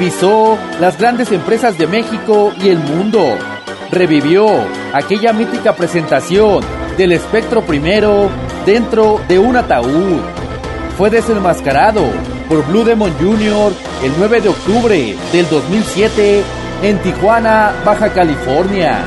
[0.00, 3.38] pisó las grandes empresas de México y el mundo,
[3.92, 4.48] revivió
[4.92, 6.64] aquella mítica presentación
[6.96, 8.28] del espectro primero
[8.66, 10.39] dentro de un ataúd.
[11.00, 12.02] Fue desenmascarado
[12.46, 13.72] por Blue Demon Jr.
[14.04, 16.42] el 9 de octubre del 2007
[16.82, 18.98] en Tijuana, Baja California.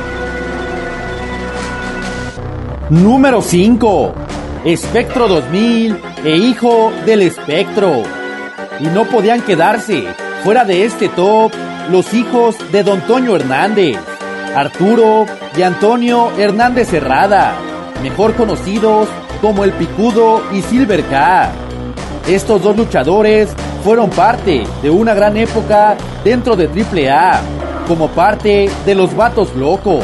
[2.90, 4.12] Número 5.
[4.64, 8.02] Espectro 2000 e hijo del espectro.
[8.80, 10.08] Y no podían quedarse
[10.42, 11.52] fuera de este top
[11.92, 13.98] los hijos de Don Toño Hernández,
[14.56, 15.26] Arturo
[15.56, 17.54] y Antonio Hernández Herrada,
[18.02, 19.06] mejor conocidos
[19.40, 21.52] como El Picudo y Silver K.
[22.26, 27.38] Estos dos luchadores fueron parte de una gran época dentro de AAA,
[27.86, 30.02] como parte de los Vatos Locos.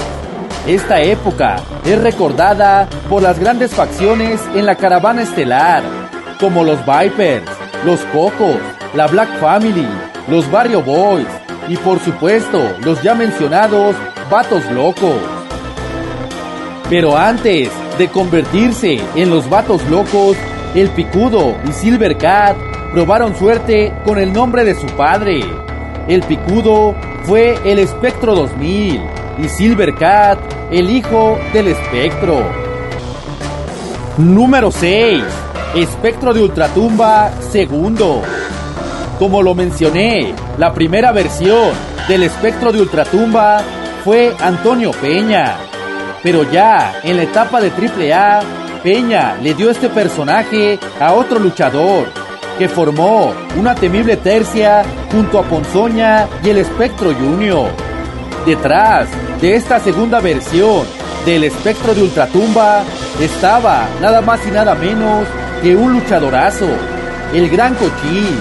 [0.67, 5.83] Esta época es recordada por las grandes facciones en la caravana estelar,
[6.39, 7.47] como los Vipers,
[7.87, 8.59] los Cocos,
[8.95, 9.89] la Black Family,
[10.29, 11.27] los Barrio Boys
[11.69, 13.97] y por supuesto los ya mencionados
[14.31, 15.17] Vatos Locos.
[16.91, 20.37] Pero antes de convertirse en los Vatos Locos,
[20.75, 22.57] el Picudo y Silver Cat
[22.93, 25.41] probaron suerte con el nombre de su padre.
[26.09, 29.01] El Picudo fue el Espectro 2000
[29.39, 30.39] y Silver Cat,
[30.71, 32.43] el hijo del espectro.
[34.19, 35.23] Número 6.
[35.75, 38.23] Espectro de Ultratumba segundo.
[39.19, 41.71] Como lo mencioné, la primera versión
[42.09, 43.63] del espectro de Ultratumba
[44.05, 45.57] fue Antonio Peña.
[46.23, 52.07] Pero ya en la etapa de AAA, Peña le dio este personaje a otro luchador,
[52.59, 57.71] que formó una temible tercia junto a Ponzoña y el Espectro Junior.
[58.47, 59.09] Detrás
[59.41, 60.87] de esta segunda versión
[61.27, 62.83] del Espectro de Ultratumba
[63.21, 65.27] estaba nada más y nada menos
[65.63, 66.69] que un luchadorazo,
[67.35, 68.41] el Gran Cochís.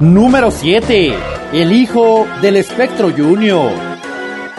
[0.00, 1.14] Número 7,
[1.52, 3.70] el hijo del Espectro Junior.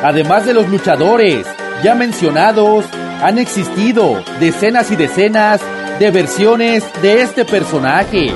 [0.02, 1.46] Además de los luchadores
[1.84, 2.86] ya mencionados,
[3.22, 5.62] han existido decenas y decenas
[6.00, 8.28] de versiones de este personaje.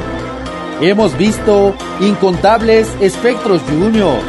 [0.81, 4.23] Hemos visto incontables espectros juniors,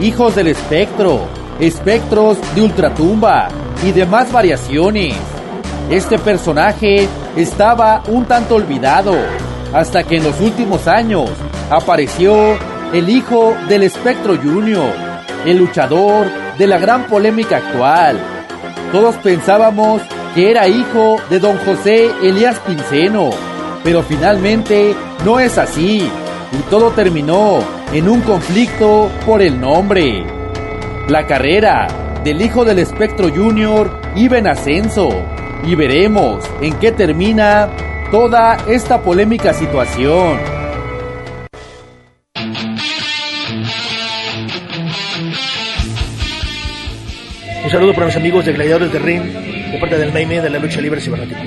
[0.00, 1.26] hijos del espectro,
[1.60, 3.48] espectros de ultratumba
[3.84, 5.14] y demás variaciones.
[5.90, 9.14] Este personaje estaba un tanto olvidado
[9.74, 11.28] hasta que en los últimos años
[11.70, 12.56] apareció
[12.92, 14.92] el hijo del espectro junior,
[15.44, 16.26] el luchador
[16.56, 18.37] de la gran polémica actual.
[18.92, 20.00] Todos pensábamos
[20.34, 23.30] que era hijo de don José Elías Pinceno,
[23.84, 26.10] pero finalmente no es así
[26.52, 27.58] y todo terminó
[27.92, 30.24] en un conflicto por el nombre.
[31.08, 31.86] La carrera
[32.24, 35.10] del hijo del espectro junior iba en ascenso
[35.64, 37.68] y veremos en qué termina
[38.10, 40.57] toda esta polémica situación.
[47.68, 50.58] Un saludo para mis amigos de Gladiadores de Ring, de parte del Naime de la
[50.58, 51.44] lucha libre cibernética.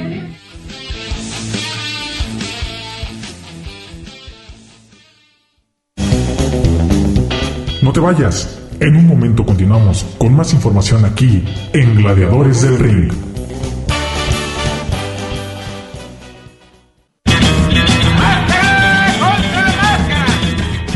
[7.82, 8.60] No te vayas.
[8.80, 13.12] En un momento continuamos con más información aquí en Gladiadores del Ring.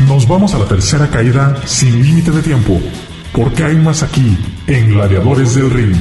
[0.06, 2.80] Nos vamos a la tercera caída sin límite de tiempo,
[3.36, 5.94] porque hay más aquí en Gladiadores del Ring.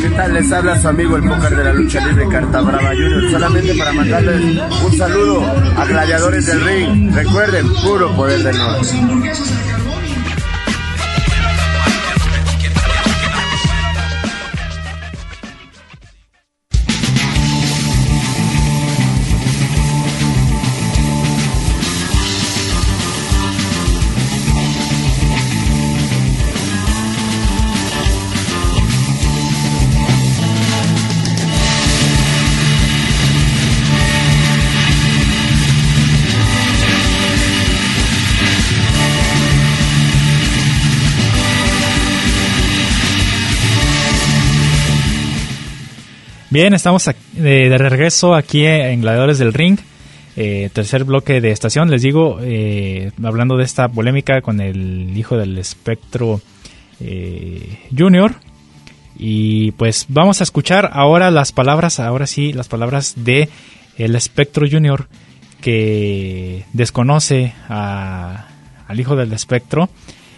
[0.00, 0.32] ¿Qué tal?
[0.32, 3.30] Les habla su amigo el póker de la lucha libre Carta Brava Junior.
[3.30, 4.40] Solamente para mandarles
[4.86, 5.44] un saludo
[5.76, 7.14] a Gladiadores del Ring.
[7.14, 8.88] Recuerden, puro poder del norte.
[46.54, 49.76] Bien, estamos de, regreso aquí en Gladiadores del Ring.
[50.36, 55.36] eh, tercer bloque de estación, les digo, eh, hablando de esta polémica con el hijo
[55.36, 56.40] del espectro
[57.00, 58.36] eh, Junior.
[59.18, 63.48] Y pues vamos a escuchar ahora las palabras, ahora sí, las palabras de
[63.98, 65.08] el espectro Junior
[65.60, 69.88] que desconoce al hijo del espectro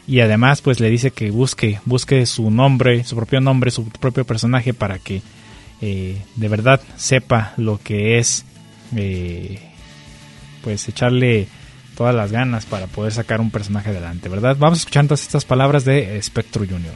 [0.07, 4.25] y además pues le dice que busque, busque su nombre, su propio nombre, su propio
[4.25, 5.21] personaje para que
[5.81, 8.45] eh, de verdad sepa lo que es
[8.97, 9.59] eh,
[10.63, 11.49] pues echarle
[11.97, 14.57] todas las ganas para poder sacar un personaje adelante, ¿verdad?
[14.59, 16.95] Vamos a escuchar todas estas palabras de Spectro Junior.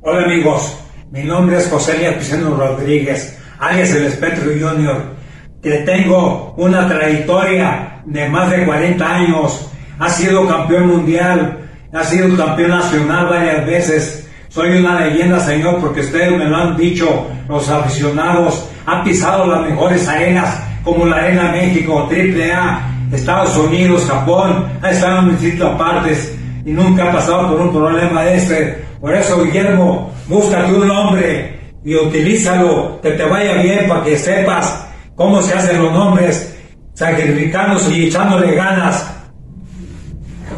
[0.00, 0.76] Hola amigos,
[1.10, 5.14] mi nombre es José Pizano Rodríguez, alias el Espectro Junior,
[5.62, 11.60] que tengo una trayectoria de más de 40 años, ha sido campeón mundial,
[11.92, 14.23] ha sido campeón nacional varias veces,
[14.54, 19.68] soy una leyenda señor porque ustedes me lo han dicho, los aficionados, ha pisado las
[19.68, 26.38] mejores arenas como la Arena México, AAA, Estados Unidos, Japón, ha estado en distintas partes
[26.64, 28.84] y nunca ha pasado por un problema de este.
[29.00, 34.86] Por eso, Guillermo, búscate un nombre y utilízalo, que te vaya bien para que sepas
[35.16, 36.56] cómo se hacen los nombres,
[36.92, 39.12] sacrificándose y echándole ganas.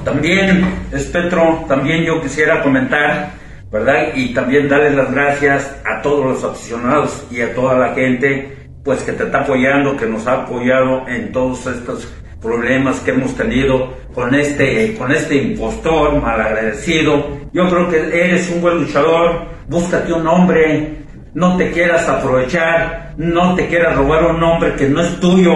[0.04, 3.30] También, Espectro, también yo quisiera comentar,
[3.70, 4.14] ¿verdad?
[4.14, 9.02] Y también darles las gracias a todos los aficionados y a toda la gente, pues
[9.02, 12.08] que te está apoyando, que nos ha apoyado en todos estos
[12.40, 17.26] problemas que hemos tenido con este, con este impostor malagradecido.
[17.52, 21.05] Yo creo que eres un buen luchador, búscate un nombre,
[21.36, 25.52] no te quieras aprovechar, no te quieras robar un nombre que no es tuyo,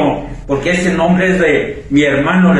[0.47, 2.55] porque ese nombre es de mi hermano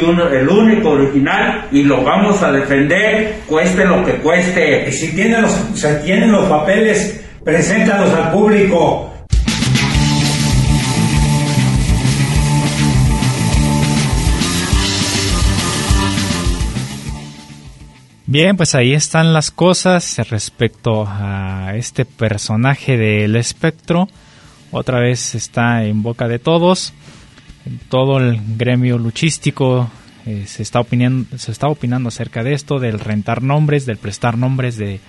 [0.00, 4.88] Junior, el único original, y lo vamos a defender, cueste lo que cueste.
[4.88, 9.09] Y si tienen los, si tienen los papeles, preséntalos al público.
[18.30, 24.08] Bien, pues ahí están las cosas respecto a este personaje del espectro.
[24.70, 26.92] Otra vez está en boca de todos.
[27.88, 29.90] Todo el gremio luchístico
[30.26, 34.38] eh, se, está opinando, se está opinando acerca de esto, del rentar nombres, del prestar
[34.38, 35.00] nombres, de,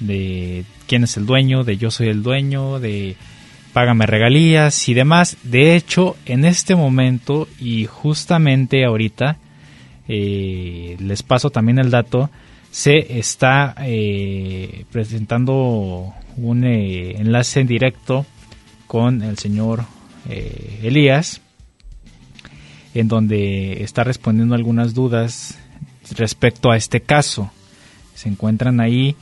[0.00, 3.16] de quién es el dueño, de yo soy el dueño, de
[3.74, 5.36] págame regalías y demás.
[5.42, 9.36] De hecho, en este momento y justamente ahorita,
[10.08, 12.30] eh, les paso también el dato,
[12.74, 18.26] se está eh, presentando un eh, enlace en directo
[18.88, 19.84] con el señor
[20.82, 21.40] Elías,
[22.94, 25.56] en donde está respondiendo algunas dudas
[26.16, 27.52] respecto a este caso.
[28.16, 29.14] Se encuentran ahí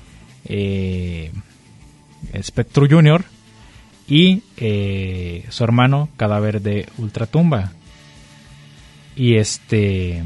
[2.42, 3.22] Spectro Junior
[4.08, 7.72] y eh, su hermano Cadáver de Ultratumba.
[9.14, 10.22] Y este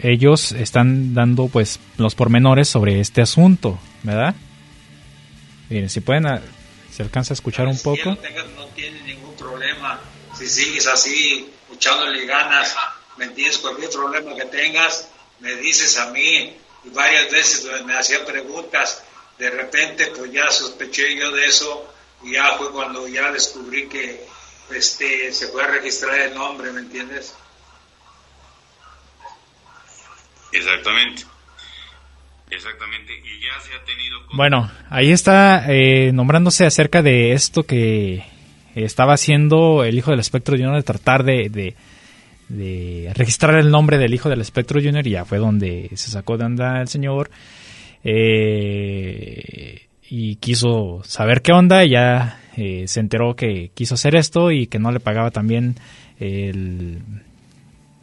[0.00, 4.34] ellos están dando pues los pormenores sobre este asunto, ¿verdad?
[5.68, 6.24] Miren, si pueden,
[6.90, 8.16] se alcanza a escuchar un poco.
[8.56, 10.00] no tiene ningún problema.
[10.36, 12.74] Si sigues así, echándole ganas,
[13.16, 13.58] ¿me entiendes?
[13.58, 15.08] Cualquier problema que tengas,
[15.40, 16.56] me dices a mí.
[16.84, 19.02] Y varias veces me hacía preguntas.
[19.38, 21.92] De repente, pues ya sospeché yo de eso
[22.22, 24.24] y ya fue cuando ya descubrí que
[24.70, 27.34] este, se fue a registrar el nombre, ¿me entiendes?
[30.52, 31.24] Exactamente.
[32.50, 33.12] Exactamente.
[33.12, 34.18] Y ya se ha tenido...
[34.32, 38.24] Bueno, ahí está eh, nombrándose acerca de esto que
[38.74, 41.74] estaba haciendo el hijo del Espectro Junior de tratar de,
[42.48, 46.38] de, registrar el nombre del hijo del Espectro Junior y ya fue donde se sacó
[46.38, 47.30] de onda el señor.
[48.04, 54.50] Eh, y quiso saber qué onda y ya eh, se enteró que quiso hacer esto
[54.50, 55.76] y que no le pagaba también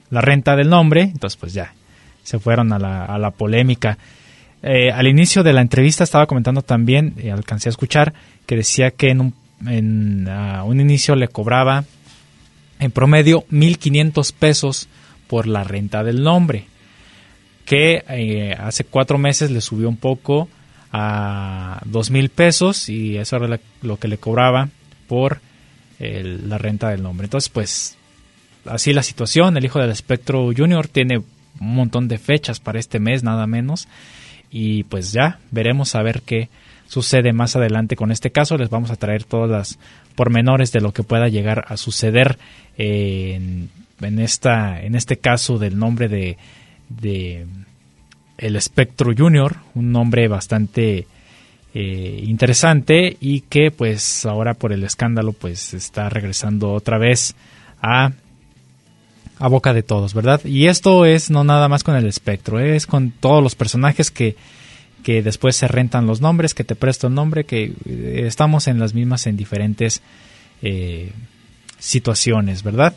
[0.10, 1.74] la renta del nombre, entonces pues ya
[2.26, 3.98] se fueron a la, a la polémica.
[4.64, 8.14] Eh, al inicio de la entrevista estaba comentando también, eh, alcancé a escuchar,
[8.48, 9.34] que decía que en un,
[9.68, 11.86] en, un inicio le cobraba
[12.80, 14.90] en promedio 1.500 pesos
[15.28, 16.66] por la renta del nombre,
[17.64, 20.50] que hace cuatro meses le subió un poco
[20.92, 24.70] a dos mil pesos y eso era lo que le cobraba
[25.08, 25.42] por
[26.00, 27.26] la renta del nombre.
[27.26, 27.98] Entonces, pues
[28.66, 29.58] así la situación.
[29.58, 31.22] El hijo del espectro junior tiene
[31.60, 33.88] un montón de fechas para este mes, nada menos.
[34.52, 36.50] Y pues ya veremos a ver qué
[36.88, 38.58] sucede más adelante con este caso.
[38.58, 39.80] Les vamos a traer todas las
[40.16, 42.38] pormenores de lo que pueda llegar a suceder
[42.78, 43.70] en,
[44.02, 46.38] en, esta, en este caso del nombre de,
[46.90, 47.46] de
[48.38, 51.08] el Espectro Junior, un nombre bastante
[51.74, 57.36] eh, interesante y que pues ahora por el escándalo pues está regresando otra vez
[57.82, 58.12] a,
[59.40, 60.44] a boca de todos, ¿verdad?
[60.46, 64.36] Y esto es no nada más con el espectro, es con todos los personajes que,
[65.04, 68.80] que después se rentan los nombres, que te presto el nombre, que eh, estamos en
[68.80, 70.02] las mismas en diferentes
[70.62, 71.12] eh,
[71.80, 72.96] situaciones, ¿verdad?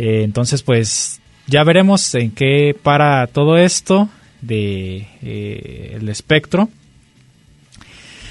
[0.00, 4.08] entonces pues ya veremos en qué para todo esto
[4.40, 6.68] de eh, el espectro.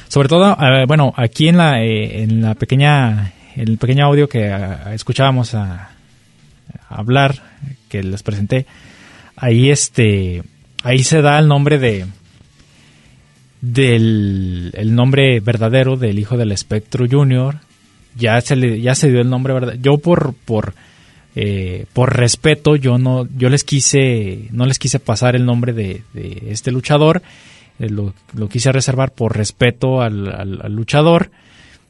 [0.07, 4.29] Sobre todo, eh, bueno, aquí en la, eh, en la pequeña, en el pequeño audio
[4.29, 4.55] que
[4.93, 5.96] escuchábamos a,
[6.89, 7.41] hablar,
[7.89, 8.65] que les presenté,
[9.35, 10.43] ahí este,
[10.83, 12.05] ahí se da el nombre de,
[13.61, 17.59] del el nombre verdadero del hijo del espectro junior.
[18.15, 19.81] Ya se le, ya se dio el nombre verdadero.
[19.81, 20.73] Yo por, por,
[21.39, 26.01] eh, por respeto yo no yo les quise no les quise pasar el nombre de,
[26.49, 27.21] este luchador
[27.77, 28.15] eh, lo,
[28.49, 31.29] quise reservar por respeto al, luchador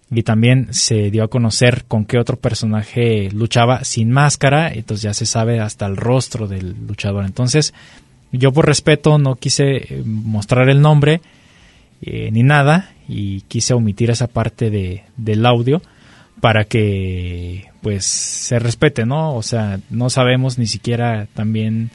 [0.09, 5.13] y también se dio a conocer con qué otro personaje luchaba sin máscara entonces ya
[5.13, 7.73] se sabe hasta el rostro del luchador entonces
[8.31, 11.21] yo por respeto no quise eh, mostrar el nombre
[11.99, 15.81] ni nada y quise omitir esa parte de, del audio
[16.41, 19.35] para que pues se respete, ¿no?
[19.35, 21.89] O sea, no sabemos ni siquiera también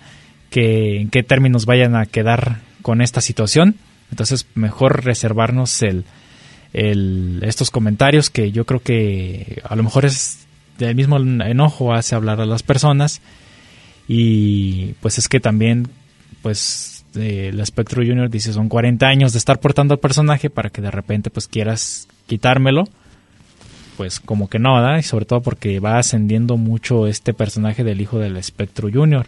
[0.51, 3.77] que, en qué términos vayan a quedar con esta situación.
[4.11, 6.05] Entonces, mejor reservarnos el,
[6.73, 10.47] el, estos comentarios que yo creo que a lo mejor es
[10.79, 13.21] del mismo enojo hace hablar a las personas
[14.09, 15.89] y pues es que también
[16.41, 20.81] pues el espectro junior dice son 40 años de estar portando al personaje para que
[20.81, 22.85] de repente pues quieras quitármelo
[23.97, 24.99] pues como que no, ¿verdad?
[24.99, 29.27] Y sobre todo porque va ascendiendo mucho este personaje del hijo del Espectro Junior.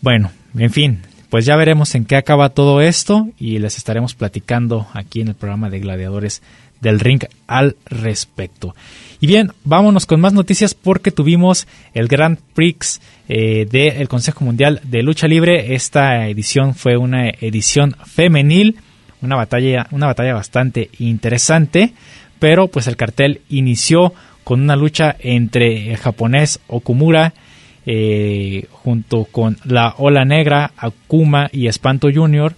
[0.00, 1.00] Bueno, en fin,
[1.34, 5.34] pues ya veremos en qué acaba todo esto y les estaremos platicando aquí en el
[5.34, 6.42] programa de Gladiadores
[6.80, 8.76] del Ring al respecto.
[9.18, 14.80] Y bien, vámonos con más noticias porque tuvimos el Grand Prix eh, del Consejo Mundial
[14.84, 15.74] de Lucha Libre.
[15.74, 18.76] Esta edición fue una edición femenil,
[19.20, 21.94] una batalla, una batalla bastante interesante,
[22.38, 24.14] pero pues el cartel inició
[24.44, 27.34] con una lucha entre el japonés Okumura
[27.86, 32.54] eh, junto con la Ola Negra, Akuma y Espanto Junior.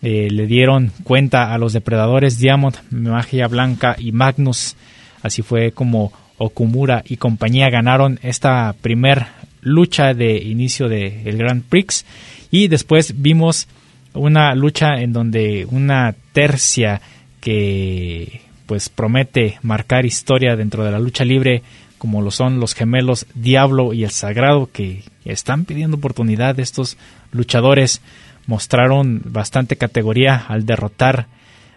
[0.00, 4.76] Eh, le dieron cuenta a los depredadores Diamond, Magia Blanca y Magnus.
[5.22, 9.26] Así fue como Okumura y compañía ganaron esta primer
[9.60, 12.04] lucha de inicio del el Grand Prix.
[12.50, 13.66] Y después vimos
[14.14, 17.00] una lucha en donde una tercia
[17.40, 21.62] que pues promete marcar historia dentro de la lucha libre
[21.98, 26.58] como lo son los gemelos Diablo y el Sagrado, que están pidiendo oportunidad.
[26.58, 26.96] Estos
[27.32, 28.00] luchadores
[28.46, 31.26] mostraron bastante categoría al derrotar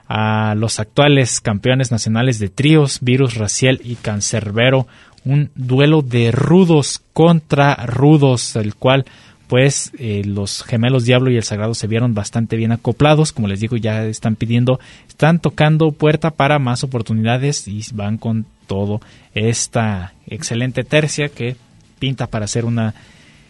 [0.07, 4.87] a los actuales campeones nacionales de tríos, Virus, Raciel y Cancerbero.
[5.23, 9.05] Un duelo de rudos contra rudos, el cual
[9.51, 13.59] pues eh, los gemelos Diablo y el Sagrado se vieron bastante bien acoplados, como les
[13.59, 14.79] digo, ya están pidiendo,
[15.09, 19.01] están tocando puerta para más oportunidades y van con todo
[19.33, 21.57] esta excelente tercia que
[21.99, 22.93] pinta para ser una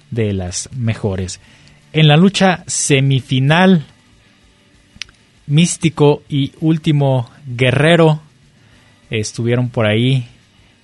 [0.09, 1.39] de las mejores.
[1.93, 3.85] En la lucha semifinal,
[5.45, 8.21] Místico y Último Guerrero
[9.11, 10.25] estuvieron por ahí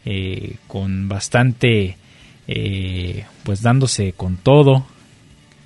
[0.05, 1.97] eh, con bastante,
[2.47, 4.86] eh, pues dándose con todo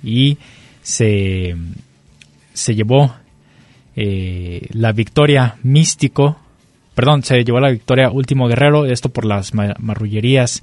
[0.02, 0.38] y
[0.82, 1.56] se,
[2.52, 3.14] se llevó
[3.94, 6.38] eh, la victoria Místico
[6.94, 10.62] perdón, se llevó la victoria Último Guerrero, esto por las marrullerías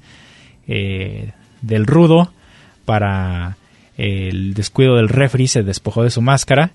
[0.66, 1.32] eh,
[1.62, 2.32] del Rudo,
[2.84, 3.56] para
[3.96, 6.70] el descuido del refri se despojó de su máscara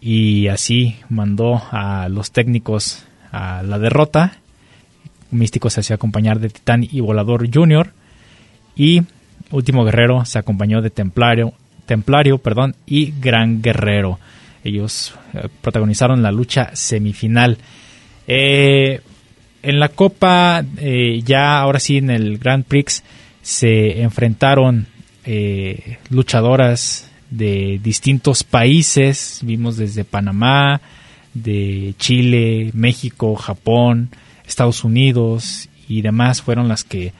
[0.00, 4.38] y así mandó a los técnicos a la derrota.
[5.30, 7.92] Místico se hacía acompañar de Titán y Volador Junior
[8.76, 9.02] y
[9.50, 11.54] Último Guerrero se acompañó de Templario,
[11.86, 14.18] Templario perdón, y Gran Guerrero.
[14.64, 17.58] Ellos eh, protagonizaron la lucha semifinal.
[18.26, 19.00] Eh,
[19.62, 23.02] en la Copa, eh, ya ahora sí en el Grand Prix,
[23.42, 24.86] se enfrentaron
[26.10, 29.40] luchadoras de distintos países.
[29.42, 30.80] Vimos desde Panamá,
[31.34, 34.10] de Chile, México, Japón,
[34.46, 37.12] Estados Unidos y demás fueron las que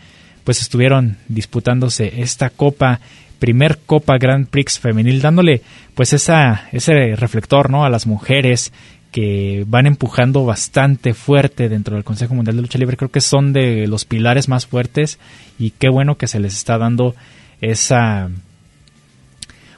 [0.45, 3.01] pues estuvieron disputándose esta copa
[3.43, 5.63] primer Copa Grand Prix femenil dándole
[5.97, 8.73] pues esa ese reflector no a las mujeres
[9.11, 12.97] que van empujando bastante fuerte dentro del Consejo Mundial de Lucha Libre.
[12.97, 15.19] Creo que son de los pilares más fuertes
[15.59, 17.17] y qué bueno que se les está dando
[17.61, 18.31] esa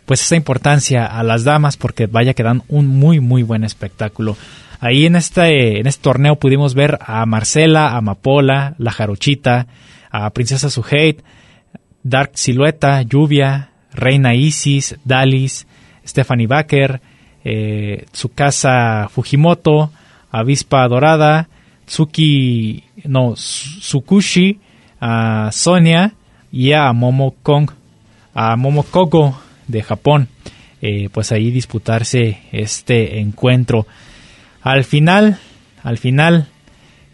[0.05, 4.37] pues esa importancia a las damas porque vaya que dan un muy muy buen espectáculo.
[4.79, 9.69] Ahí en este, en este torneo pudimos ver a Marcela, a Mapola, la Jarochita,
[10.11, 11.23] a Princesa Suheit,
[12.05, 15.67] Dark Silueta, Lluvia, Reina Isis, Dalis,
[16.07, 17.01] Stephanie Baker,
[17.45, 19.91] eh, Tsukasa Fujimoto,
[20.31, 21.49] Avispa Dorada,
[21.87, 24.61] Tsuki, no, Tsukushi,
[25.01, 26.13] a Sonia
[26.53, 27.71] y a Momo Kong,
[28.35, 30.29] a Momo Kogo de Japón.
[30.83, 33.87] Eh, pues ahí disputarse este encuentro.
[34.61, 35.39] Al final,
[35.83, 36.49] al final,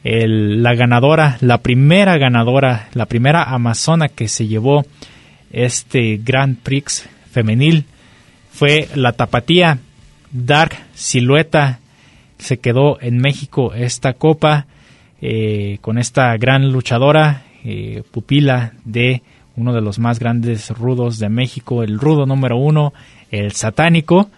[0.02, 4.84] la ganadora, la primera ganadora, la primera amazona que se llevó
[5.50, 7.84] este Grand Prix femenil
[8.50, 9.78] fue la tapatía.
[10.30, 11.80] Dark Silueta
[12.38, 14.66] se quedó en México esta copa
[15.20, 19.22] eh, con esta gran luchadora, eh, pupila de
[19.56, 22.94] uno de los más grandes rudos de México, el rudo número uno,
[23.30, 24.30] el satánico,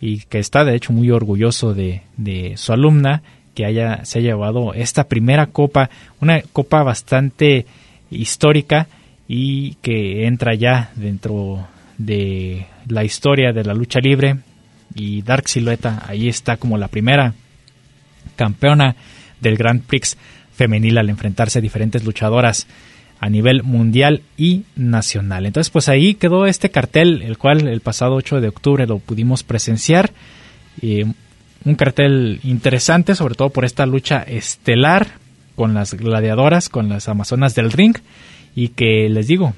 [0.00, 3.22] y que está de hecho muy orgulloso de, de su alumna
[3.58, 5.90] que haya, se haya llevado esta primera copa,
[6.20, 7.66] una copa bastante
[8.08, 8.86] histórica
[9.26, 14.36] y que entra ya dentro de la historia de la lucha libre
[14.94, 17.34] y Dark Silueta ahí está como la primera
[18.36, 18.94] campeona
[19.40, 20.16] del Grand Prix
[20.52, 22.68] femenil al enfrentarse a diferentes luchadoras
[23.18, 25.46] a nivel mundial y nacional.
[25.46, 29.42] Entonces, pues ahí quedó este cartel, el cual el pasado 8 de octubre lo pudimos
[29.42, 30.12] presenciar.
[31.64, 35.08] Un cartel interesante, sobre todo por esta lucha estelar
[35.56, 37.96] con las gladiadoras, con las amazonas del ring,
[38.54, 39.54] y que les digo,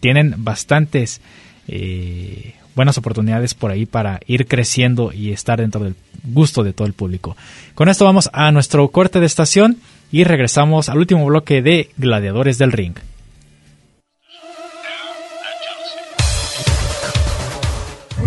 [0.00, 1.20] tienen bastantes
[1.66, 6.86] eh, buenas oportunidades por ahí para ir creciendo y estar dentro del gusto de todo
[6.86, 7.36] el público.
[7.74, 9.78] Con esto vamos a nuestro corte de estación
[10.12, 12.94] y regresamos al último bloque de Gladiadores del Ring.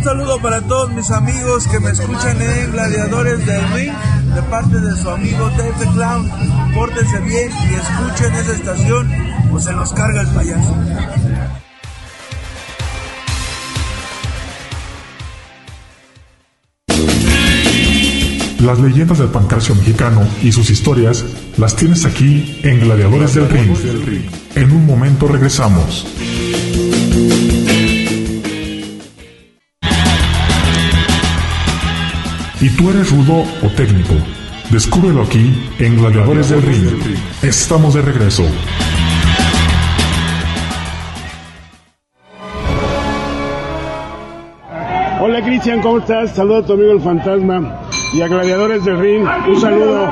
[0.01, 3.93] Un saludo para todos mis amigos que me escuchan en Gladiadores del Ring,
[4.33, 6.31] de parte de su amigo Dave Clown.
[6.73, 9.11] Pórtense bien y escuchen esa estación
[9.53, 10.75] o se los carga el payaso.
[18.59, 21.23] Las leyendas del pancracio mexicano y sus historias
[21.57, 24.25] las tienes aquí en Gladiadores del Ring.
[24.55, 26.07] En un momento regresamos.
[32.61, 34.13] ¿Y tú eres rudo o técnico?
[34.69, 37.17] Descúbrelo aquí en Gladiadores del Ring.
[37.41, 38.43] Estamos de regreso.
[45.19, 46.35] Hola Cristian, ¿cómo estás?
[46.35, 47.81] Saludo a tu amigo el fantasma
[48.13, 49.27] y a Gladiadores del Ring.
[49.47, 50.07] Un saludo.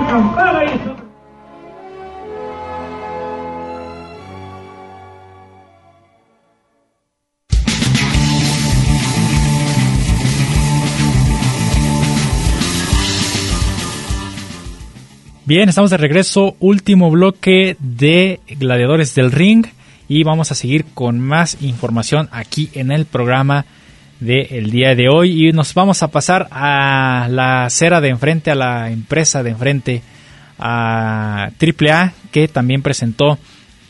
[15.49, 19.65] Bien, estamos de regreso, último bloque de Gladiadores del Ring
[20.07, 23.65] y vamos a seguir con más información aquí en el programa
[24.19, 28.55] del día de hoy y nos vamos a pasar a la acera de enfrente, a
[28.55, 30.03] la empresa de enfrente,
[30.59, 33.39] a AAA que también presentó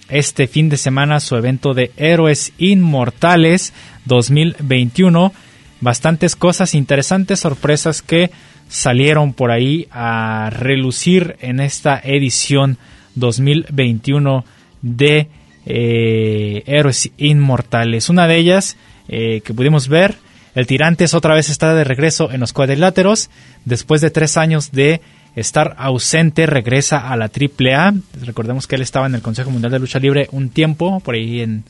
[0.07, 3.73] este fin de semana su evento de Héroes Inmortales
[4.05, 5.33] 2021.
[5.81, 8.31] Bastantes cosas interesantes, sorpresas que
[8.69, 12.77] salieron por ahí a relucir en esta edición
[13.15, 14.45] 2021
[14.81, 15.27] de
[15.65, 18.09] eh, Héroes Inmortales.
[18.09, 18.77] Una de ellas
[19.09, 20.15] eh, que pudimos ver,
[20.55, 23.29] el Tirantes otra vez está de regreso en los cuadriláteros.
[23.65, 25.01] Después de tres años de
[25.35, 27.95] estar ausente, regresa a la AAA.
[28.23, 31.41] Recordemos que él estaba en el Consejo Mundial de Lucha Libre un tiempo, por ahí
[31.41, 31.63] en,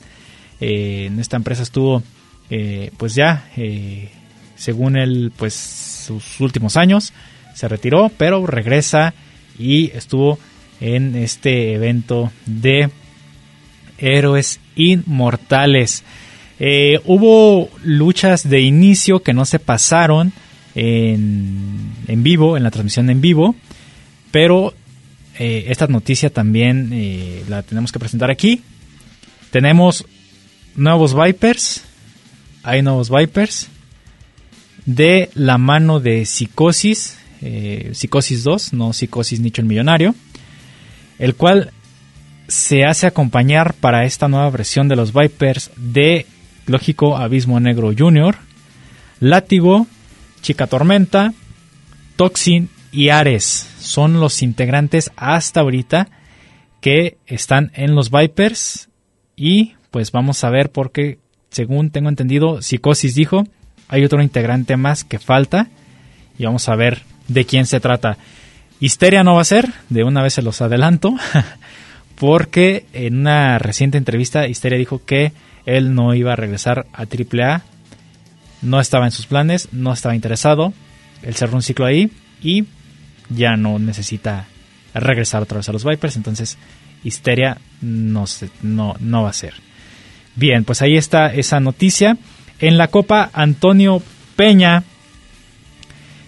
[0.60, 2.02] eh, en esta empresa estuvo
[2.96, 3.48] pues ya,
[4.56, 7.12] según él, pues sus últimos años,
[7.54, 9.14] se retiró, pero regresa
[9.58, 10.38] y estuvo
[10.80, 12.90] en este evento de
[13.98, 16.04] Héroes Inmortales.
[16.58, 20.32] Eh, hubo luchas de inicio que no se pasaron
[20.74, 23.54] en, en vivo, en la transmisión en vivo,
[24.30, 24.74] pero
[25.38, 28.62] eh, esta noticia también eh, la tenemos que presentar aquí.
[29.50, 30.04] Tenemos
[30.76, 31.82] nuevos Vipers,
[32.62, 33.68] hay nuevos Vipers
[34.94, 40.14] de la mano de Psicosis, eh, Psicosis 2, no Psicosis Nicho el Millonario,
[41.18, 41.72] el cual
[42.48, 46.26] se hace acompañar para esta nueva versión de los Vipers de
[46.66, 48.36] Lógico Abismo Negro Jr.,
[49.20, 49.86] Látigo,
[50.40, 51.34] Chica Tormenta,
[52.16, 53.68] Toxin y Ares.
[53.78, 56.08] Son los integrantes hasta ahorita
[56.80, 58.88] que están en los Vipers
[59.36, 61.18] y pues vamos a ver porque
[61.50, 63.44] según tengo entendido Psicosis dijo
[63.90, 65.66] hay otro integrante más que falta
[66.38, 68.16] y vamos a ver de quién se trata.
[68.78, 71.14] Histeria no va a ser, de una vez se los adelanto,
[72.14, 75.32] porque en una reciente entrevista Histeria dijo que
[75.66, 77.62] él no iba a regresar a AAA,
[78.62, 80.72] no estaba en sus planes, no estaba interesado,
[81.22, 82.10] él cerró un ciclo ahí
[82.40, 82.64] y
[83.28, 84.46] ya no necesita
[84.94, 86.58] regresar otra vez a los Vipers, entonces
[87.04, 88.24] Histeria no,
[88.62, 89.54] no, no va a ser.
[90.36, 92.16] Bien, pues ahí está esa noticia.
[92.60, 94.02] En la Copa Antonio
[94.36, 94.84] Peña,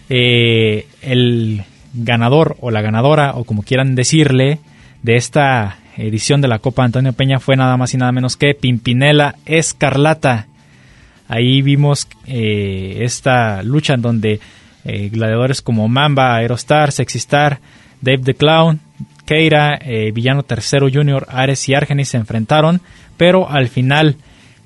[0.09, 1.62] eh, el
[1.93, 4.59] ganador o la ganadora, o como quieran decirle,
[5.03, 8.55] de esta edición de la Copa Antonio Peña fue nada más y nada menos que
[8.55, 10.47] Pimpinela Escarlata.
[11.28, 14.41] Ahí vimos eh, esta lucha en donde
[14.87, 17.61] eh, gladiadores como Mamba, Aerostar, Sexistar,
[18.01, 18.80] Dave the Clown,
[19.26, 19.78] Keira,
[20.12, 22.80] Villano Tercero Junior, Ares y Argenis se enfrentaron,
[23.16, 24.16] pero al final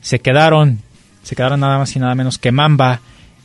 [0.01, 0.81] se quedaron
[1.27, 3.01] se quedaron nada más y nada menos que Mamba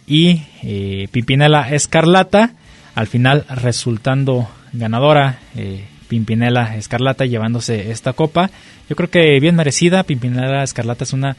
[0.06, 2.52] y eh, Pimpinela Escarlata,
[2.94, 8.52] al final resultando ganadora eh, Pimpinela Escarlata llevándose esta copa.
[8.88, 11.38] Yo creo que bien merecida, Pimpinela Escarlata es una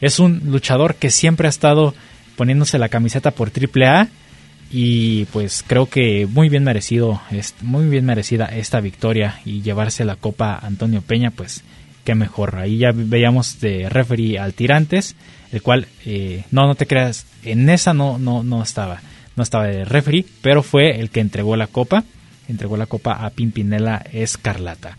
[0.00, 1.94] es un luchador que siempre ha estado
[2.34, 4.08] poniéndose la camiseta por AAA
[4.72, 7.22] y pues creo que muy bien merecido,
[7.62, 11.62] muy bien merecida esta victoria y llevarse la copa Antonio Peña, pues
[12.02, 12.56] qué mejor.
[12.56, 15.14] Ahí ya veíamos de referee al Tirantes
[15.56, 19.00] el cual, eh, no, no te creas, en esa no, no, no estaba,
[19.36, 22.04] no estaba de referee, pero fue el que entregó la copa,
[22.46, 24.98] entregó la copa a Pimpinela Escarlata.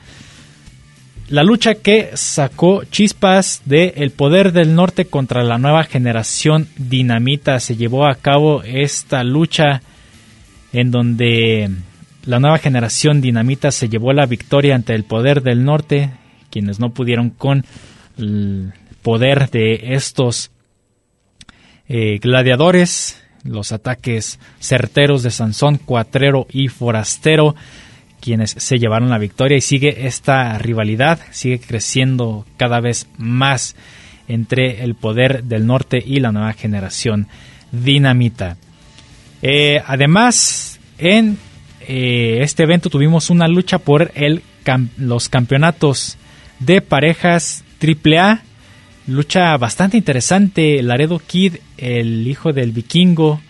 [1.30, 7.60] La lucha que sacó chispas de El Poder del Norte contra la nueva generación Dinamita.
[7.60, 9.82] Se llevó a cabo esta lucha
[10.72, 11.70] en donde
[12.26, 16.12] la nueva generación Dinamita se llevó la victoria ante el Poder del Norte,
[16.50, 17.66] quienes no pudieron con
[19.08, 20.52] poder de estos
[21.88, 27.56] eh, gladiadores, los ataques certeros de Sansón, Cuatrero y Forastero,
[28.20, 33.78] quienes se llevaron la victoria y sigue esta rivalidad, sigue creciendo cada vez más
[34.28, 37.30] entre el poder del norte y la nueva generación
[37.72, 38.58] dinamita.
[39.42, 41.38] Eh, además, en
[41.88, 44.44] eh, este evento tuvimos una lucha por el
[44.98, 46.18] los campeonatos
[46.60, 48.44] de parejas AAA.
[49.08, 50.82] Lucha bastante interesante.
[50.84, 53.42] Laredo Kid, el hijo del vikingo.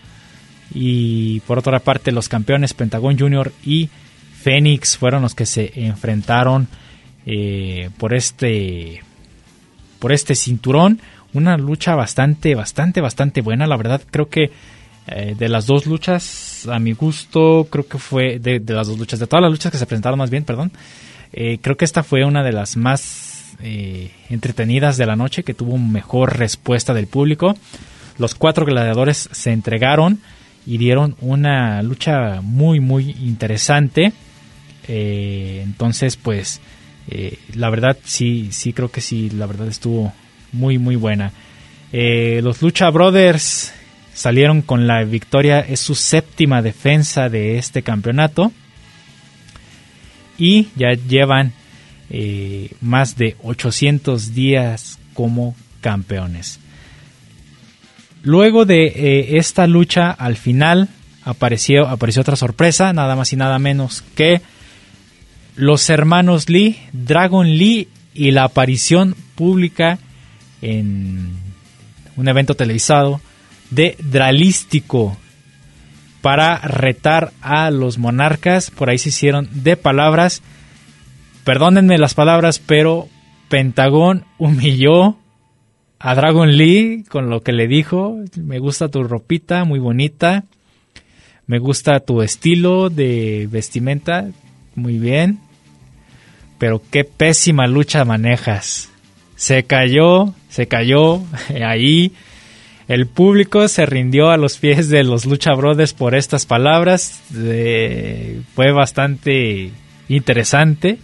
[0.72, 3.88] Y por otra parte, los campeones Pentagon Junior y
[4.42, 6.68] Phoenix fueron los que se enfrentaron
[7.26, 9.02] eh, por este
[9.98, 11.00] por este cinturón.
[11.34, 13.66] Una lucha bastante, bastante, bastante buena.
[13.66, 14.50] La verdad, creo que
[15.08, 19.18] eh, de las dos luchas, a mi gusto, creo que fue de, las dos luchas,
[19.18, 20.70] de todas las luchas que se presentaron más bien, perdón,
[21.32, 25.54] eh, creo que esta fue una de las más eh, entretenidas de la noche, que
[25.54, 27.56] tuvo mejor respuesta del público.
[28.18, 30.20] Los cuatro gladiadores se entregaron
[30.66, 34.12] y dieron una lucha muy, muy interesante.
[34.86, 36.60] entonces, pues,
[37.54, 40.12] la verdad, sí, sí, creo que sí, la verdad estuvo
[40.52, 41.32] muy, muy buena.
[41.92, 43.72] los Lucha Brothers
[44.18, 48.50] salieron con la victoria, es su séptima defensa de este campeonato
[50.36, 51.52] y ya llevan
[52.10, 56.60] eh, más de 800 días como campeones.
[58.22, 60.88] Luego de eh, esta lucha, al final
[61.24, 64.40] apareció, apareció otra sorpresa, nada más y nada menos que
[65.56, 69.98] los hermanos Lee, Dragon Lee y la aparición pública
[70.62, 71.32] en
[72.16, 73.20] un evento televisado
[73.70, 75.16] de Dralístico
[76.20, 78.70] para retar a los monarcas.
[78.70, 80.42] Por ahí se hicieron de palabras.
[81.48, 83.08] Perdónenme las palabras, pero
[83.48, 85.16] Pentagón humilló
[85.98, 88.18] a Dragon Lee con lo que le dijo.
[88.36, 90.44] Me gusta tu ropita, muy bonita.
[91.46, 94.28] Me gusta tu estilo de vestimenta,
[94.74, 95.38] muy bien.
[96.58, 98.90] Pero qué pésima lucha manejas.
[99.34, 101.22] Se cayó, se cayó
[101.64, 102.12] ahí
[102.88, 107.22] el público se rindió a los pies de los Lucha Brothers por estas palabras.
[108.54, 109.70] fue bastante
[110.10, 110.98] interesante.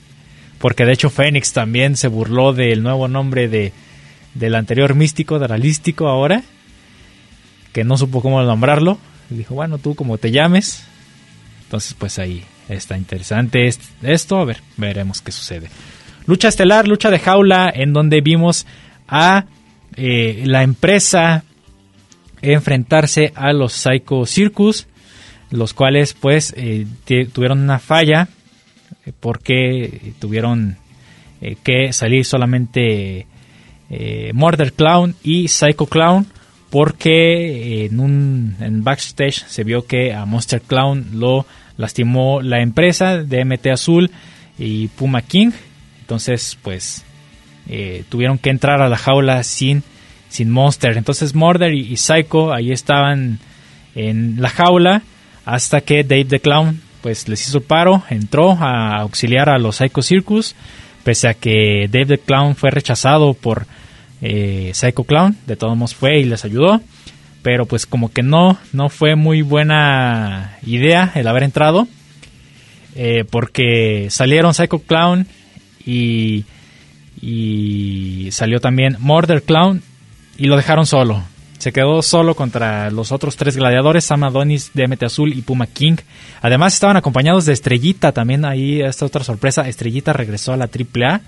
[0.64, 3.74] Porque de hecho Fénix también se burló del nuevo nombre de,
[4.32, 6.42] del anterior místico, Dralístico ahora.
[7.74, 8.96] Que no supo cómo nombrarlo.
[9.28, 10.86] dijo, bueno, tú como te llames.
[11.64, 13.68] Entonces pues ahí está interesante
[14.00, 14.38] esto.
[14.38, 15.68] A ver, veremos qué sucede.
[16.24, 18.66] Lucha estelar, lucha de jaula, en donde vimos
[19.06, 19.44] a
[19.96, 21.44] eh, la empresa
[22.40, 24.86] enfrentarse a los Psycho Circus,
[25.50, 26.86] los cuales pues eh,
[27.34, 28.30] tuvieron una falla
[29.06, 30.76] eh, porque tuvieron
[31.40, 33.26] eh, que salir solamente
[34.32, 36.26] Murder Clown y Psycho Clown
[36.70, 41.46] porque en un en backstage se vio que a Monster Clown lo
[41.76, 44.10] lastimó la empresa de MT Azul
[44.58, 45.52] y Puma King
[46.00, 47.04] entonces pues
[48.08, 49.84] tuvieron que entrar a la jaula sin
[50.34, 50.96] sin Monster.
[50.96, 53.38] Entonces Murder y, Psycho ahí estaban
[53.94, 55.02] en la jaula
[55.44, 60.00] hasta que Dave the Clown pues les hizo paro, entró a auxiliar a los Psycho
[60.00, 60.54] Circus,
[61.02, 63.66] pese a que Dave the Clown fue rechazado por
[64.22, 66.80] eh, Psycho Clown, de todos modos fue y les ayudó,
[67.42, 71.86] pero pues como que no, no fue muy buena idea el haber entrado,
[72.94, 75.26] eh, porque salieron Psycho Clown
[75.84, 76.46] y,
[77.20, 79.82] y salió también Murder Clown
[80.38, 81.22] y lo dejaron solo.
[81.64, 85.96] Se quedó solo contra los otros tres gladiadores, Sam Adonis, DMT Azul y Puma King.
[86.42, 91.22] Además estaban acompañados de Estrellita, también ahí esta otra sorpresa, Estrellita regresó a la AAA.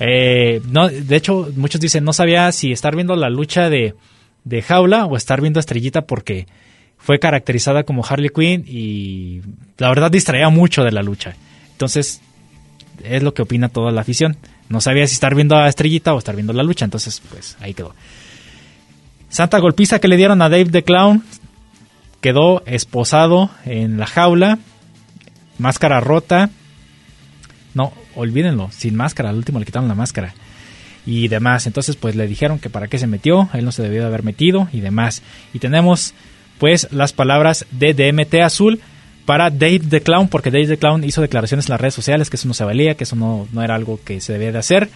[0.00, 3.94] Eh, de hecho, muchos dicen, no sabía si estar viendo la lucha de,
[4.44, 6.46] de Jaula o estar viendo a Estrellita porque
[6.96, 9.42] fue caracterizada como Harley Quinn y
[9.76, 11.36] la verdad distraía mucho de la lucha.
[11.72, 12.22] Entonces,
[13.04, 14.34] es lo que opina toda la afición.
[14.70, 17.74] No sabía si estar viendo a Estrellita o estar viendo la lucha, entonces pues ahí
[17.74, 17.94] quedó.
[19.32, 21.24] Santa golpiza que le dieron a Dave the Clown
[22.20, 24.58] quedó esposado en la jaula,
[25.56, 26.50] máscara rota.
[27.72, 30.34] No, olvídenlo, sin máscara, al último le quitaron la máscara
[31.06, 31.66] y demás.
[31.66, 34.22] Entonces, pues le dijeron que para qué se metió, él no se debió de haber
[34.22, 35.22] metido y demás.
[35.54, 36.12] Y tenemos
[36.58, 38.80] pues las palabras de DMT Azul
[39.24, 42.36] para Dave the Clown, porque Dave the Clown hizo declaraciones en las redes sociales que
[42.36, 44.90] eso no se valía, que eso no, era algo que se debía de hacer.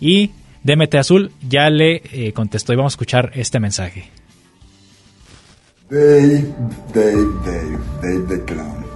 [0.00, 0.30] Y
[0.64, 4.10] DMT Azul ya le eh, contestó y vamos a escuchar este mensaje.
[5.90, 6.46] Dave,
[6.94, 8.86] Dave, Dave, Dave the Clown.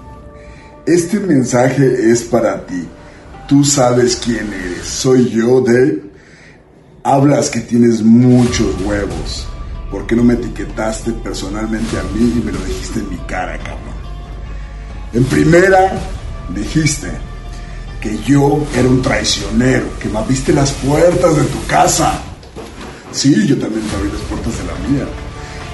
[0.87, 2.87] Este mensaje es para ti.
[3.49, 4.87] Tú sabes quién eres.
[4.87, 6.03] Soy yo, Dave.
[7.03, 9.47] Hablas que tienes muchos huevos.
[9.91, 13.59] ¿Por qué no me etiquetaste personalmente a mí y me lo dijiste en mi cara,
[13.59, 13.97] cabrón?
[15.12, 15.93] En primera,
[16.55, 17.09] dijiste
[18.07, 22.20] que yo era un traicionero, que me abriste las puertas de tu casa.
[23.11, 25.09] Sí, yo también te abrí las puertas de la mía.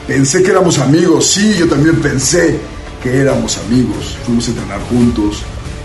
[0.06, 2.58] Pensé que éramos amigos, sí, yo también pensé
[3.02, 4.16] que éramos amigos.
[4.24, 5.42] Fuimos a entrenar juntos,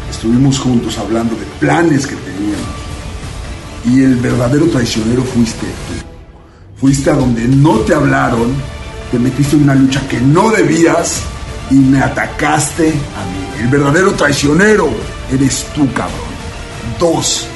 [0.09, 2.77] estuvimos juntos hablando de planes que teníamos.
[3.85, 5.67] Y el verdadero traicionero fuiste.
[6.77, 8.53] Fuiste a donde no te hablaron,
[9.11, 11.21] te metiste en una lucha que no debías
[11.71, 13.63] y me atacaste a mí.
[13.63, 14.89] El verdadero traicionero
[15.31, 16.26] eres tú, cabrón.
[16.99, 17.47] Dos,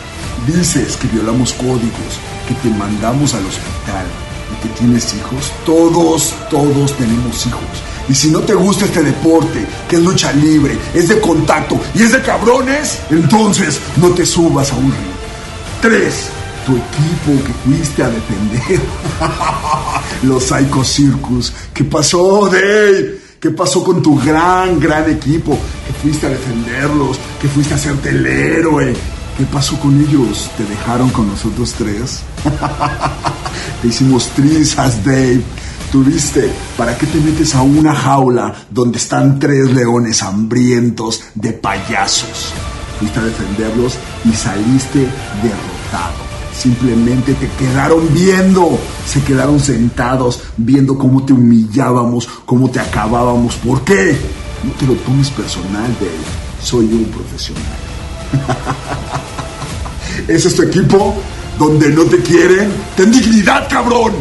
[0.45, 4.05] dices que violamos códigos, que te mandamos al hospital
[4.51, 5.51] y que tienes hijos.
[5.65, 7.61] Todos, todos tenemos hijos.
[8.07, 12.03] Y si no te gusta este deporte, que es lucha libre, es de contacto y
[12.03, 15.11] es de cabrones, entonces no te subas a un ring.
[15.81, 16.29] Tres,
[16.65, 18.81] tu equipo que fuiste a defender.
[20.23, 21.53] Los Psycho Circus.
[21.73, 23.19] ¿Qué pasó, Dave?
[23.39, 25.57] ¿Qué pasó con tu gran, gran equipo?
[25.87, 28.93] Que fuiste a defenderlos, que fuiste a hacerte el héroe.
[29.41, 30.51] ¿Qué pasó con ellos?
[30.55, 32.19] ¿Te dejaron con nosotros tres?
[33.81, 35.41] te hicimos trizas, Dave.
[35.91, 42.53] Tuviste, ¿para qué te metes a una jaula donde están tres leones hambrientos de payasos?
[42.99, 46.21] Fuiste a defenderlos y saliste derrotado.
[46.55, 48.77] Simplemente te quedaron viendo,
[49.07, 53.55] se quedaron sentados viendo cómo te humillábamos, cómo te acabábamos.
[53.55, 54.15] ¿Por qué?
[54.63, 56.61] No te lo tomes personal, Dave.
[56.61, 57.65] Soy un profesional.
[60.27, 61.21] ¿Ese es tu equipo?
[61.57, 62.71] Donde no te quieren.
[62.95, 64.13] Ten dignidad, cabrón.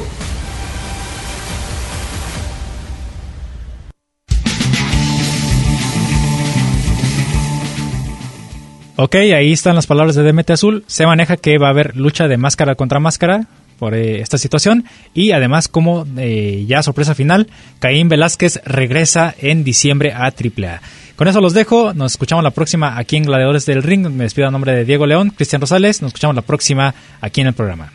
[9.03, 10.85] Ok, ahí están las palabras de DMT Azul.
[10.87, 13.47] Se maneja que va a haber lucha de máscara contra máscara
[13.79, 14.85] por eh, esta situación.
[15.15, 17.49] Y además, como eh, ya sorpresa final,
[17.79, 20.83] Caín Velázquez regresa en diciembre a AAA.
[21.21, 21.93] Con eso los dejo.
[21.93, 24.09] Nos escuchamos la próxima aquí en Gladiadores del Ring.
[24.09, 26.01] Me despido a nombre de Diego León, Cristian Rosales.
[26.01, 27.93] Nos escuchamos la próxima aquí en el programa.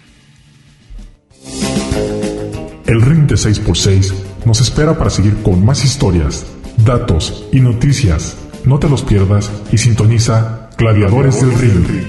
[2.86, 4.14] El Ring de 6x6
[4.46, 6.46] nos espera para seguir con más historias,
[6.86, 8.38] datos y noticias.
[8.64, 12.04] No te los pierdas y sintoniza Gladiadores del Ring.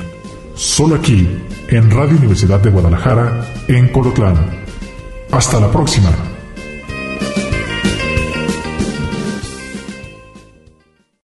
[0.55, 1.27] Solo aquí,
[1.71, 4.37] en Radio Universidad de Guadalajara, en Colotlán.
[5.31, 6.11] Hasta la próxima.